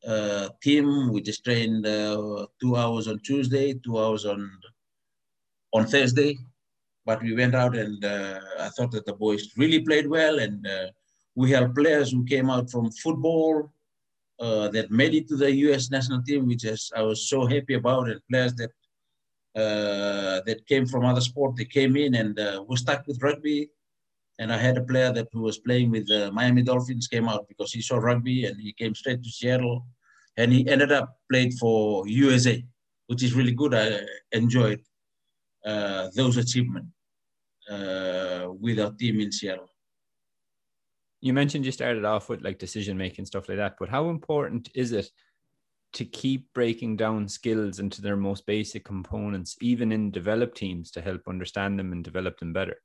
uh, 0.08 0.50
team. 0.64 1.12
We 1.12 1.22
just 1.22 1.44
trained 1.44 1.86
uh, 1.86 2.48
two 2.62 2.78
hours 2.78 3.08
on 3.10 3.20
Tuesday, 3.20 3.74
two 3.74 4.00
hours 4.00 4.26
on 4.26 4.50
on 5.74 5.86
Thursday. 5.86 6.38
But 7.06 7.22
we 7.22 7.36
went 7.36 7.56
out 7.56 7.76
and 7.76 8.04
I 8.06 8.70
thought 8.70 8.92
that 8.92 9.06
the 9.06 9.14
boys 9.14 9.52
really 9.58 9.82
played 9.82 10.08
well, 10.08 10.40
and 10.40 10.66
we 11.40 11.52
have 11.52 11.74
players 11.74 12.12
who 12.12 12.24
came 12.26 12.50
out 12.50 12.70
from 12.70 12.92
football, 13.04 13.72
uh, 14.46 14.68
that 14.76 14.92
made 14.92 15.14
it 15.14 15.26
to 15.30 15.38
the 15.38 15.52
U.S. 15.66 15.90
national 15.90 16.22
team, 16.24 16.48
which 16.48 16.66
is, 16.66 16.92
I 16.96 17.02
was 17.02 17.30
so 17.30 17.46
happy 17.46 17.76
about, 17.76 18.10
and 18.10 18.22
players 18.30 18.54
that 18.56 18.72
uh, 19.56 20.38
that 20.48 20.60
came 20.72 20.86
from 20.86 21.04
other 21.06 21.26
sport, 21.30 21.56
they 21.56 21.66
came 21.66 21.96
in 21.96 22.12
and 22.22 22.40
uh, 22.40 22.64
were 22.68 22.84
stuck 22.86 23.02
with 23.08 23.24
rugby. 23.24 23.70
And 24.38 24.54
I 24.54 24.58
had 24.58 24.78
a 24.78 24.88
player 24.92 25.12
that 25.12 25.28
was 25.34 25.58
playing 25.60 25.92
with 25.92 26.08
the 26.08 26.32
Miami 26.32 26.62
Dolphins 26.62 27.08
came 27.08 27.28
out 27.28 27.48
because 27.52 27.72
he 27.74 27.82
saw 27.82 27.98
rugby 27.98 28.46
and 28.46 28.56
he 28.62 28.72
came 28.74 28.94
straight 28.94 29.22
to 29.24 29.30
Seattle, 29.30 29.86
and 30.38 30.52
he 30.54 30.68
ended 30.74 30.92
up 30.92 31.08
played 31.32 31.54
for 31.62 32.08
USA, 32.08 32.56
which 33.08 33.24
is 33.24 33.34
really 33.34 33.56
good. 33.62 33.74
I 33.74 33.88
enjoyed 34.32 34.82
uh, 35.66 36.10
those 36.16 36.36
achievements 36.38 36.92
uh, 37.70 38.48
with 38.64 38.78
our 38.80 38.94
team 39.02 39.20
in 39.20 39.32
Seattle. 39.32 39.70
You 41.22 41.34
mentioned 41.34 41.66
you 41.66 41.72
started 41.72 42.06
off 42.06 42.30
with 42.30 42.42
like 42.42 42.60
decision 42.60 42.98
making 42.98 43.26
stuff 43.26 43.50
like 43.50 43.58
that, 43.58 43.76
but 43.80 43.90
how 43.90 44.10
important 44.10 44.70
is 44.74 44.92
it 44.94 45.10
to 45.94 46.06
keep 46.06 46.54
breaking 46.54 46.96
down 46.96 47.28
skills 47.28 47.80
into 47.80 48.02
their 48.02 48.16
most 48.16 48.46
basic 48.46 48.86
components, 48.86 49.58
even 49.60 49.92
in 49.92 50.12
developed 50.12 50.58
teams, 50.58 50.92
to 50.92 51.02
help 51.02 51.22
understand 51.28 51.78
them 51.78 51.92
and 51.92 52.04
develop 52.04 52.40
them 52.40 52.54
better? 52.54 52.82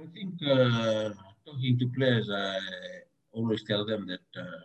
I 0.00 0.06
think 0.14 0.34
uh, 0.46 1.10
talking 1.44 1.78
to 1.78 1.88
players, 1.96 2.30
I 2.32 2.58
always 3.32 3.64
tell 3.64 3.84
them 3.84 4.06
that 4.06 4.40
uh, 4.40 4.60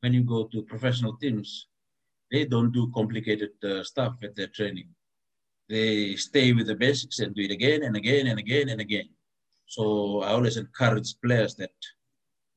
when 0.00 0.12
you 0.12 0.22
go 0.22 0.44
to 0.44 0.62
professional 0.62 1.16
teams, 1.16 1.66
they 2.30 2.44
don't 2.44 2.72
do 2.72 2.90
complicated 2.94 3.50
uh, 3.64 3.82
stuff 3.82 4.16
at 4.22 4.36
their 4.36 4.48
training. 4.48 4.88
They 5.68 6.16
stay 6.16 6.52
with 6.52 6.66
the 6.66 6.74
basics 6.74 7.18
and 7.18 7.34
do 7.34 7.42
it 7.42 7.50
again 7.50 7.82
and 7.82 7.96
again 7.96 8.26
and 8.28 8.38
again 8.38 8.68
and 8.68 8.80
again. 8.80 9.08
So 9.68 10.22
I 10.22 10.30
always 10.30 10.56
encourage 10.56 11.20
players 11.22 11.54
that 11.56 11.76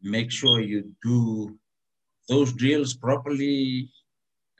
make 0.02 0.32
sure 0.32 0.62
you 0.62 0.95
do 1.04 1.60
those 2.30 2.54
drills 2.54 2.93
properly. 2.93 3.89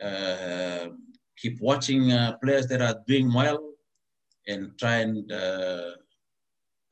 Uh, 0.04 0.90
keep 1.38 1.60
watching 1.62 2.12
uh, 2.12 2.38
players 2.44 2.68
that 2.68 2.82
are 2.82 3.02
doing 3.08 3.34
well 3.34 3.74
and 4.48 4.78
try 4.78 4.98
and 4.98 5.32
uh, 5.32 5.92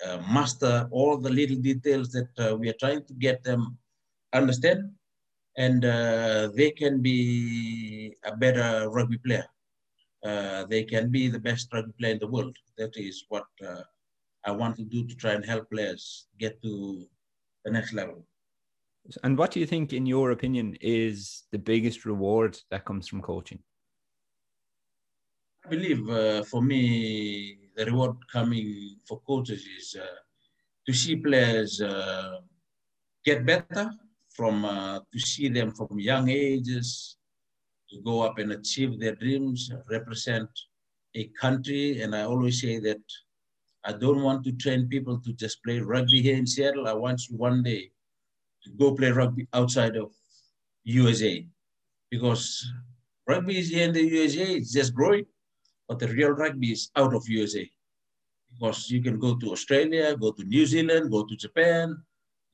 uh, 0.06 0.18
master 0.32 0.88
all 0.92 1.18
the 1.18 1.30
little 1.30 1.58
details 1.58 2.10
that 2.12 2.30
uh, 2.40 2.56
we 2.56 2.70
are 2.70 2.80
trying 2.80 3.04
to 3.06 3.14
get 3.16 3.44
them 3.44 3.78
understand 4.34 4.92
and 5.58 5.84
uh, 5.84 6.50
they 6.56 6.72
can 6.72 7.02
be 7.02 8.16
a 8.24 8.36
better 8.38 8.90
rugby 8.90 9.18
player. 9.18 9.46
They 10.70 10.84
can 10.84 11.12
be 11.12 11.28
the 11.28 11.40
best 11.40 11.68
rugby 11.74 11.92
player 12.00 12.14
in 12.14 12.20
the 12.20 12.28
world. 12.28 12.56
That 12.78 12.96
is 12.96 13.26
what 13.28 13.46
I 14.46 14.52
want 14.52 14.78
to 14.78 14.84
do 14.84 15.06
to 15.06 15.16
try 15.16 15.34
and 15.34 15.46
help 15.46 15.70
players 15.70 16.28
get 16.40 16.62
to 16.64 17.06
the 17.66 17.72
next 17.72 17.94
level. 17.94 18.26
And 19.24 19.38
what 19.38 19.52
do 19.52 19.60
you 19.60 19.66
think, 19.66 19.94
in 19.94 20.06
your 20.06 20.32
opinion, 20.32 20.78
is 20.82 21.44
the 21.52 21.58
biggest 21.58 22.06
reward 22.06 22.60
that 22.70 22.86
comes 22.86 23.08
from 23.08 23.22
coaching? 23.22 23.60
I 25.66 25.70
believe 25.70 26.10
uh, 26.10 26.44
for 26.44 26.62
me, 26.62 27.58
the 27.76 27.86
reward 27.86 28.16
coming 28.32 28.98
for 29.08 29.20
coaches 29.22 29.66
is 29.78 29.98
uh, 30.00 30.06
to 30.86 30.94
see 30.94 31.16
players 31.16 31.82
uh, 31.82 32.40
get 33.26 33.46
better 33.46 33.92
from 34.30 34.66
uh, 34.66 35.00
to 35.12 35.20
see 35.20 35.50
them 35.50 35.72
from 35.72 36.00
young 36.00 36.30
ages 36.30 37.18
to 37.90 38.02
go 38.02 38.22
up 38.22 38.38
and 38.38 38.52
achieve 38.52 39.00
their 39.00 39.16
dreams, 39.16 39.72
represent 39.90 40.50
a 41.16 41.26
country. 41.42 42.02
And 42.02 42.16
I 42.16 42.24
always 42.24 42.62
say 42.62 42.80
that 42.80 43.02
I 43.90 43.94
don't 43.94 44.22
want 44.22 44.44
to 44.44 44.52
train 44.52 44.88
people 44.88 45.18
to 45.26 45.34
just 45.34 45.64
play 45.64 45.80
rugby 45.80 46.22
here 46.22 46.38
in 46.38 46.46
Seattle. 46.46 46.88
I 46.88 46.94
want 46.94 47.28
you 47.28 47.38
one 47.38 47.64
day 47.64 47.90
to 48.64 48.70
go 48.78 48.94
play 48.94 49.10
rugby 49.10 49.48
outside 49.52 49.96
of 49.98 50.12
USA 50.84 51.44
because 52.12 52.44
rugby 53.28 53.58
is 53.58 53.70
here 53.70 53.86
in 53.86 53.94
the 53.94 54.04
USA, 54.04 54.44
it's 54.44 54.72
just 54.72 54.94
growing, 54.94 55.26
but 55.88 55.98
the 55.98 56.08
real 56.08 56.30
rugby 56.30 56.72
is 56.72 56.92
out 56.96 57.16
of 57.16 57.28
USA 57.28 57.68
because 58.52 58.92
you 58.92 59.02
can 59.02 59.18
go 59.18 59.36
to 59.38 59.52
Australia, 59.54 60.16
go 60.16 60.34
to 60.34 60.44
New 60.44 60.68
Zealand, 60.68 61.10
go 61.10 61.26
to 61.26 61.36
Japan, 61.36 61.98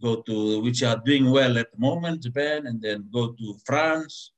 go 0.02 0.22
to 0.22 0.62
which 0.62 0.84
are 0.84 1.02
doing 1.04 1.30
well 1.30 1.58
at 1.58 1.70
the 1.70 1.80
moment, 1.80 2.24
Japan, 2.24 2.66
and 2.68 2.82
then 2.82 3.10
go 3.12 3.34
to 3.34 3.58
France 3.66 4.32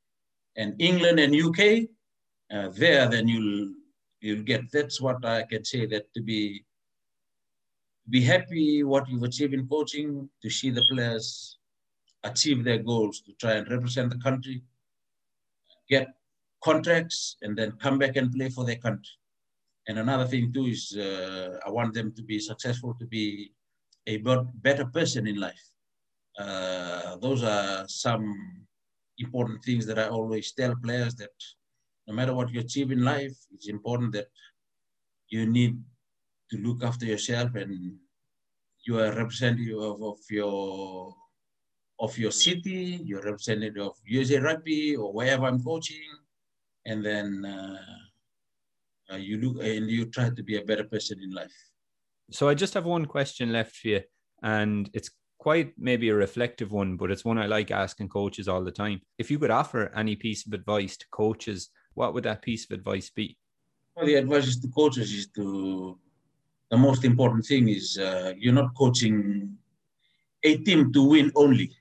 and 0.55 0.73
England 0.81 1.19
and 1.19 1.35
UK. 1.35 1.89
Uh, 2.49 2.69
there, 2.73 3.07
then 3.07 3.27
you'll 3.27 3.73
you'll 4.19 4.43
get. 4.43 4.71
That's 4.71 4.99
what 4.99 5.23
I 5.23 5.43
can 5.43 5.63
say. 5.63 5.85
That 5.85 6.11
to 6.15 6.21
be 6.23 6.63
be 8.09 8.21
happy 8.21 8.83
what 8.83 9.07
you've 9.09 9.23
achieved 9.23 9.53
in 9.53 9.67
coaching, 9.67 10.29
to 10.41 10.49
see 10.49 10.69
the 10.69 10.83
players 10.91 11.57
achieve 12.23 12.63
their 12.63 12.79
goals, 12.79 13.21
to 13.21 13.33
try 13.33 13.53
and 13.53 13.69
represent 13.69 14.09
the 14.09 14.17
country, 14.19 14.63
get 15.89 16.07
contracts, 16.63 17.37
and 17.41 17.57
then 17.57 17.71
come 17.73 17.97
back 17.97 18.15
and 18.15 18.33
play 18.33 18.49
for 18.49 18.65
their 18.65 18.77
country. 18.77 19.13
And 19.87 19.99
another 19.99 20.25
thing 20.25 20.51
too 20.51 20.65
is 20.65 20.97
uh, 20.97 21.59
I 21.65 21.69
want 21.69 21.93
them 21.93 22.13
to 22.13 22.23
be 22.23 22.39
successful, 22.39 22.93
to 22.99 23.05
be 23.05 23.53
a 24.05 24.17
better 24.17 24.85
person 24.85 25.27
in 25.27 25.39
life. 25.39 25.65
Uh, 26.37 27.17
those 27.17 27.43
are 27.43 27.87
some 27.87 28.33
important 29.17 29.63
things 29.63 29.85
that 29.85 29.99
I 29.99 30.07
always 30.07 30.51
tell 30.51 30.75
players 30.75 31.15
that 31.15 31.31
no 32.07 32.13
matter 32.13 32.33
what 32.33 32.51
you 32.51 32.59
achieve 32.59 32.91
in 32.91 33.03
life, 33.03 33.35
it's 33.53 33.67
important 33.67 34.13
that 34.13 34.27
you 35.29 35.45
need 35.45 35.77
to 36.49 36.57
look 36.57 36.83
after 36.83 37.05
yourself 37.05 37.55
and 37.55 37.97
you 38.85 38.99
are 38.99 39.13
representative 39.13 39.77
of, 39.77 40.01
of 40.01 40.17
your 40.29 41.13
of 41.99 42.17
your 42.17 42.31
city, 42.31 42.99
you're 43.03 43.23
representative 43.23 43.81
of 43.81 43.95
USA 44.05 44.37
Rugby 44.39 44.95
or 44.95 45.11
wherever 45.11 45.45
I'm 45.45 45.63
coaching, 45.63 46.09
and 46.85 47.03
then 47.03 47.43
uh, 47.43 47.77
uh, 49.13 49.17
you 49.17 49.37
look 49.37 49.63
and 49.63 49.89
you 49.89 50.05
try 50.05 50.29
to 50.29 50.43
be 50.43 50.57
a 50.57 50.63
better 50.63 50.83
person 50.83 51.19
in 51.23 51.31
life. 51.31 51.55
So 52.31 52.49
I 52.49 52.53
just 52.53 52.73
have 52.75 52.85
one 52.85 53.05
question 53.05 53.51
left 53.51 53.75
for 53.75 53.87
you, 53.87 54.01
and 54.43 54.89
it's 54.93 55.09
quite 55.39 55.73
maybe 55.77 56.09
a 56.09 56.15
reflective 56.15 56.71
one, 56.71 56.97
but 56.97 57.09
it's 57.09 57.25
one 57.25 57.37
I 57.37 57.45
like 57.47 57.71
asking 57.71 58.09
coaches 58.09 58.47
all 58.47 58.63
the 58.63 58.71
time. 58.71 59.01
If 59.17 59.31
you 59.31 59.39
could 59.39 59.51
offer 59.51 59.91
any 59.95 60.15
piece 60.15 60.45
of 60.45 60.53
advice 60.53 60.97
to 60.97 61.05
coaches, 61.11 61.69
what 61.93 62.13
would 62.13 62.25
that 62.25 62.41
piece 62.41 62.65
of 62.69 62.77
advice 62.77 63.09
be? 63.09 63.37
Well, 63.95 64.05
the 64.05 64.15
advice 64.15 64.59
to 64.59 64.67
coaches 64.67 65.11
is 65.11 65.29
to 65.35 65.97
the 66.69 66.77
most 66.77 67.05
important 67.05 67.45
thing 67.45 67.69
is 67.69 67.97
uh, 67.97 68.33
you're 68.37 68.53
not 68.53 68.75
coaching 68.75 69.57
a 70.43 70.57
team 70.57 70.91
to 70.93 71.03
win 71.03 71.31
only. 71.35 71.71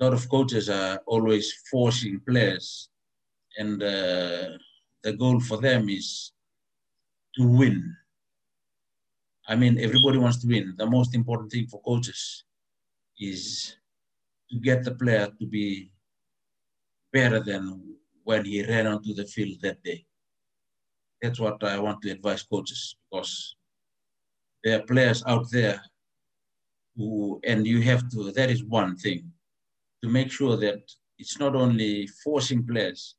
A 0.00 0.04
lot 0.04 0.12
of 0.14 0.28
coaches 0.28 0.68
are 0.68 1.00
always 1.06 1.52
forcing 1.70 2.20
players, 2.20 2.88
and 3.58 3.82
uh, 3.82 4.56
the 5.02 5.12
goal 5.18 5.40
for 5.40 5.58
them 5.58 5.88
is 5.88 6.32
to 7.36 7.46
win. 7.46 7.96
I 9.48 9.56
mean, 9.56 9.78
everybody 9.78 10.18
wants 10.18 10.38
to 10.42 10.48
win. 10.48 10.74
The 10.76 10.86
most 10.86 11.14
important 11.14 11.50
thing 11.50 11.66
for 11.66 11.80
coaches 11.82 12.44
is 13.18 13.76
to 14.50 14.58
get 14.58 14.84
the 14.84 14.94
player 14.94 15.28
to 15.38 15.46
be 15.46 15.90
better 17.12 17.40
than 17.40 17.96
when 18.24 18.44
he 18.44 18.64
ran 18.64 18.86
onto 18.86 19.12
the 19.14 19.26
field 19.26 19.60
that 19.62 19.82
day. 19.82 20.06
That's 21.22 21.38
what 21.38 21.62
I 21.62 21.78
want 21.78 22.02
to 22.02 22.10
advise 22.10 22.42
coaches 22.42 22.96
because 23.10 23.54
there 24.64 24.80
are 24.80 24.82
players 24.82 25.22
out 25.26 25.50
there 25.52 25.80
who, 26.96 27.40
and 27.44 27.64
you 27.66 27.80
have 27.82 28.08
to, 28.10 28.32
that 28.32 28.50
is 28.50 28.64
one 28.64 28.96
thing, 28.96 29.30
to 30.02 30.08
make 30.08 30.32
sure 30.32 30.56
that 30.56 30.80
it's 31.18 31.38
not 31.38 31.54
only 31.54 32.08
forcing 32.24 32.66
players 32.66 33.14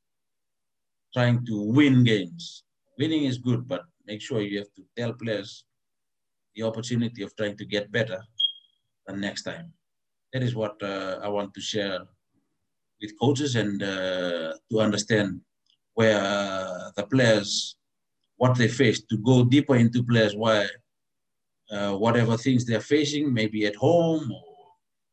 trying 1.13 1.45
to 1.45 1.61
win 1.61 2.03
games. 2.03 2.63
Winning 2.99 3.23
is 3.23 3.37
good, 3.37 3.67
but 3.67 3.83
make 4.05 4.21
sure 4.21 4.41
you 4.41 4.59
have 4.59 4.73
to 4.75 4.83
tell 4.97 5.13
players 5.13 5.63
the 6.55 6.63
opportunity 6.63 7.23
of 7.23 7.35
trying 7.35 7.55
to 7.57 7.65
get 7.65 7.91
better 7.91 8.21
the 9.07 9.15
next 9.15 9.43
time. 9.43 9.71
That 10.33 10.43
is 10.43 10.55
what 10.55 10.81
uh, 10.83 11.19
I 11.23 11.29
want 11.29 11.53
to 11.53 11.61
share 11.61 11.99
with 13.01 13.17
coaches 13.19 13.55
and 13.55 13.81
uh, 13.81 14.53
to 14.71 14.79
understand 14.79 15.41
where 15.93 16.91
the 16.95 17.05
players 17.09 17.77
what 18.43 18.57
they 18.57 18.67
face, 18.67 18.99
to 19.09 19.17
go 19.29 19.35
deeper 19.55 19.77
into 19.83 20.03
players 20.11 20.35
why 20.35 20.57
uh, 21.75 21.93
whatever 22.03 22.35
things 22.35 22.61
they're 22.65 22.89
facing, 22.95 23.25
maybe 23.39 23.59
at 23.65 23.77
home 23.87 24.25
or 24.39 24.47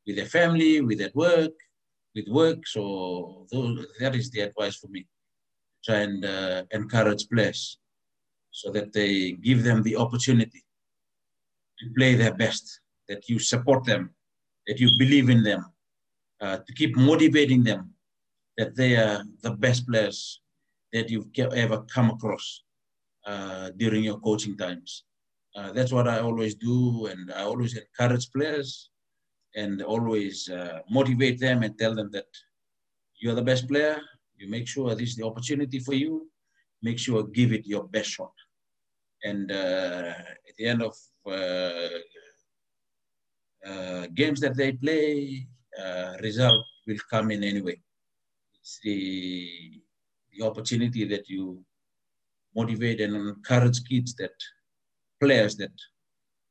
with 0.05 0.17
their 0.17 0.33
family, 0.39 0.81
with 0.81 1.01
at 1.01 1.15
work, 1.15 1.55
with 2.17 2.27
work. 2.41 2.61
So 2.75 3.47
those, 3.53 3.87
that 4.01 4.17
is 4.21 4.27
the 4.33 4.41
advice 4.49 4.77
for 4.81 4.89
me. 4.89 5.03
Try 5.85 5.99
and 6.09 6.25
uh, 6.25 6.65
encourage 6.73 7.29
players 7.33 7.79
so 8.51 8.67
that 8.77 8.93
they 8.93 9.13
give 9.49 9.63
them 9.63 9.79
the 9.85 9.95
opportunity 10.05 10.63
to 11.79 11.85
play 11.97 12.13
their 12.17 12.35
best, 12.35 12.65
that 13.09 13.29
you 13.29 13.39
support 13.39 13.85
them, 13.85 14.03
that 14.67 14.81
you 14.81 14.89
believe 14.99 15.29
in 15.31 15.45
them, 15.45 15.63
uh, 16.41 16.59
to 16.67 16.73
keep 16.81 16.97
motivating 16.97 17.63
them, 17.63 17.95
that 18.59 18.75
they 18.75 18.97
are 18.97 19.23
the 19.45 19.53
best 19.65 19.87
players 19.87 20.19
that 20.93 21.09
you've 21.11 21.31
ever 21.65 21.79
come 21.95 22.11
across 22.11 22.65
uh, 23.31 23.71
during 23.83 24.03
your 24.05 24.19
coaching 24.19 24.57
times. 24.57 25.05
Uh, 25.57 25.71
that's 25.73 25.93
what 25.93 26.07
I 26.09 26.19
always 26.21 26.55
do, 26.55 27.07
and 27.07 27.33
I 27.33 27.43
always 27.43 27.77
encourage 27.77 28.27
players 28.33 28.91
and 29.55 29.83
always 29.83 30.49
uh, 30.49 30.81
motivate 30.99 31.39
them 31.39 31.63
and 31.63 31.79
tell 31.79 31.95
them 31.95 32.11
that 32.17 32.31
you're 33.21 33.35
the 33.41 33.51
best 33.53 33.69
player. 33.69 33.97
You 34.39 34.49
make 34.49 34.67
sure 34.67 34.95
this 34.95 35.11
is 35.11 35.17
the 35.17 35.27
opportunity 35.31 35.79
for 35.79 35.95
you. 35.95 36.31
Make 36.83 36.99
sure 36.99 37.23
give 37.41 37.53
it 37.53 37.67
your 37.67 37.85
best 37.85 38.11
shot. 38.11 38.33
And 39.23 39.53
uh, 39.53 40.15
at 40.49 40.55
the 40.57 40.67
end 40.67 40.83
of 40.83 40.95
uh, 41.27 41.99
uh, 43.71 44.07
games 44.15 44.41
that 44.41 44.57
they 44.57 44.73
play, 44.73 45.47
result 46.21 46.65
will 46.87 47.03
come 47.09 47.31
in 47.31 47.45
anyway. 47.45 47.81
It's 48.61 48.81
the 48.83 48.99
the 50.33 50.47
opportunity 50.47 51.05
that 51.13 51.29
you 51.29 51.65
motivate 52.55 53.01
and 53.01 53.15
encourage 53.15 53.85
kids 53.89 54.15
that 54.17 54.33
players 55.21 55.57
that 55.57 55.73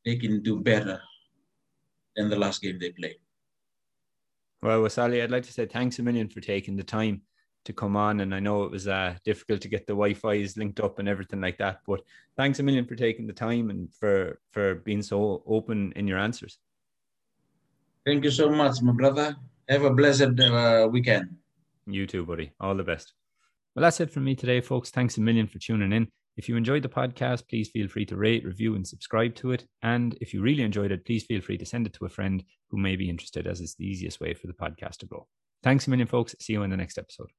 they 0.06 0.16
can 0.16 0.42
do 0.42 0.60
better 0.60 1.02
than 2.16 2.30
the 2.30 2.36
last 2.36 2.62
game 2.62 2.80
they 2.80 2.92
played. 2.92 3.18
Well, 4.62 4.82
Waisale, 4.82 5.24
I'd 5.24 5.32
like 5.32 5.44
to 5.44 5.54
say 5.54 5.66
thanks 5.66 6.00
a 6.00 6.04
million 6.04 6.28
for 6.28 6.42
taking 6.42 6.76
the 6.76 6.84
time 6.84 7.22
to 7.66 7.74
come 7.74 7.96
on. 7.96 8.20
And 8.22 8.34
I 8.34 8.40
know 8.40 8.64
it 8.64 8.72
was 8.72 8.88
uh, 8.88 9.16
difficult 9.24 9.62
to 9.62 9.68
get 9.68 9.88
the 9.88 9.94
Wi-Fi's 9.94 10.58
linked 10.58 10.80
up 10.80 11.00
and 11.00 11.08
everything 11.08 11.42
like 11.42 11.58
that. 11.60 11.80
But 11.88 12.02
thanks 12.36 12.60
a 12.60 12.64
million 12.64 12.86
for 12.86 12.96
taking 12.96 13.28
the 13.28 13.34
time 13.34 13.70
and 13.70 13.94
for 13.94 14.40
for 14.52 14.76
being 14.76 15.02
so 15.02 15.44
open 15.46 15.94
in 15.96 16.08
your 16.08 16.18
answers. 16.18 16.60
Thank 18.06 18.24
you 18.24 18.32
so 18.32 18.50
much, 18.50 18.82
my 18.82 18.94
brother. 18.94 19.36
Have 19.68 19.84
a 19.84 19.92
blessed 19.92 20.40
uh, 20.40 20.88
weekend. 20.92 21.36
You 21.86 22.08
too, 22.08 22.26
buddy. 22.26 22.52
All 22.60 22.76
the 22.76 22.84
best. 22.84 23.14
Well, 23.76 23.84
that's 23.84 24.00
it 24.00 24.12
from 24.12 24.24
me 24.26 24.36
today, 24.36 24.62
folks. 24.62 24.90
Thanks 24.90 25.18
a 25.18 25.22
million 25.22 25.48
for 25.48 25.60
tuning 25.60 25.94
in. 25.94 26.08
If 26.38 26.48
you 26.48 26.56
enjoyed 26.56 26.84
the 26.84 26.90
podcast, 26.90 27.48
please 27.50 27.70
feel 27.70 27.88
free 27.88 28.06
to 28.06 28.16
rate, 28.16 28.46
review, 28.46 28.76
and 28.76 28.88
subscribe 28.88 29.36
to 29.36 29.52
it. 29.52 29.66
And 29.84 30.18
if 30.22 30.34
you 30.34 30.42
really 30.42 30.64
enjoyed 30.64 30.92
it, 30.92 31.06
please 31.06 31.26
feel 31.26 31.42
free 31.42 31.58
to 31.58 31.66
send 31.66 31.86
it 31.86 31.94
to 31.94 32.06
a 32.06 32.10
friend 32.10 32.44
who 32.70 32.78
may 32.78 32.96
be 32.96 33.10
interested, 33.10 33.46
as 33.46 33.60
it's 33.60 33.76
the 33.76 33.86
easiest 33.86 34.22
way 34.22 34.34
for 34.34 34.48
the 34.48 34.54
podcast 34.54 34.98
to 34.98 35.06
grow. 35.06 35.28
Thanks 35.64 35.88
a 35.88 35.90
million, 35.90 36.08
folks. 36.08 36.36
See 36.40 36.54
you 36.54 36.64
in 36.64 36.70
the 36.70 36.78
next 36.78 36.98
episode. 36.98 37.30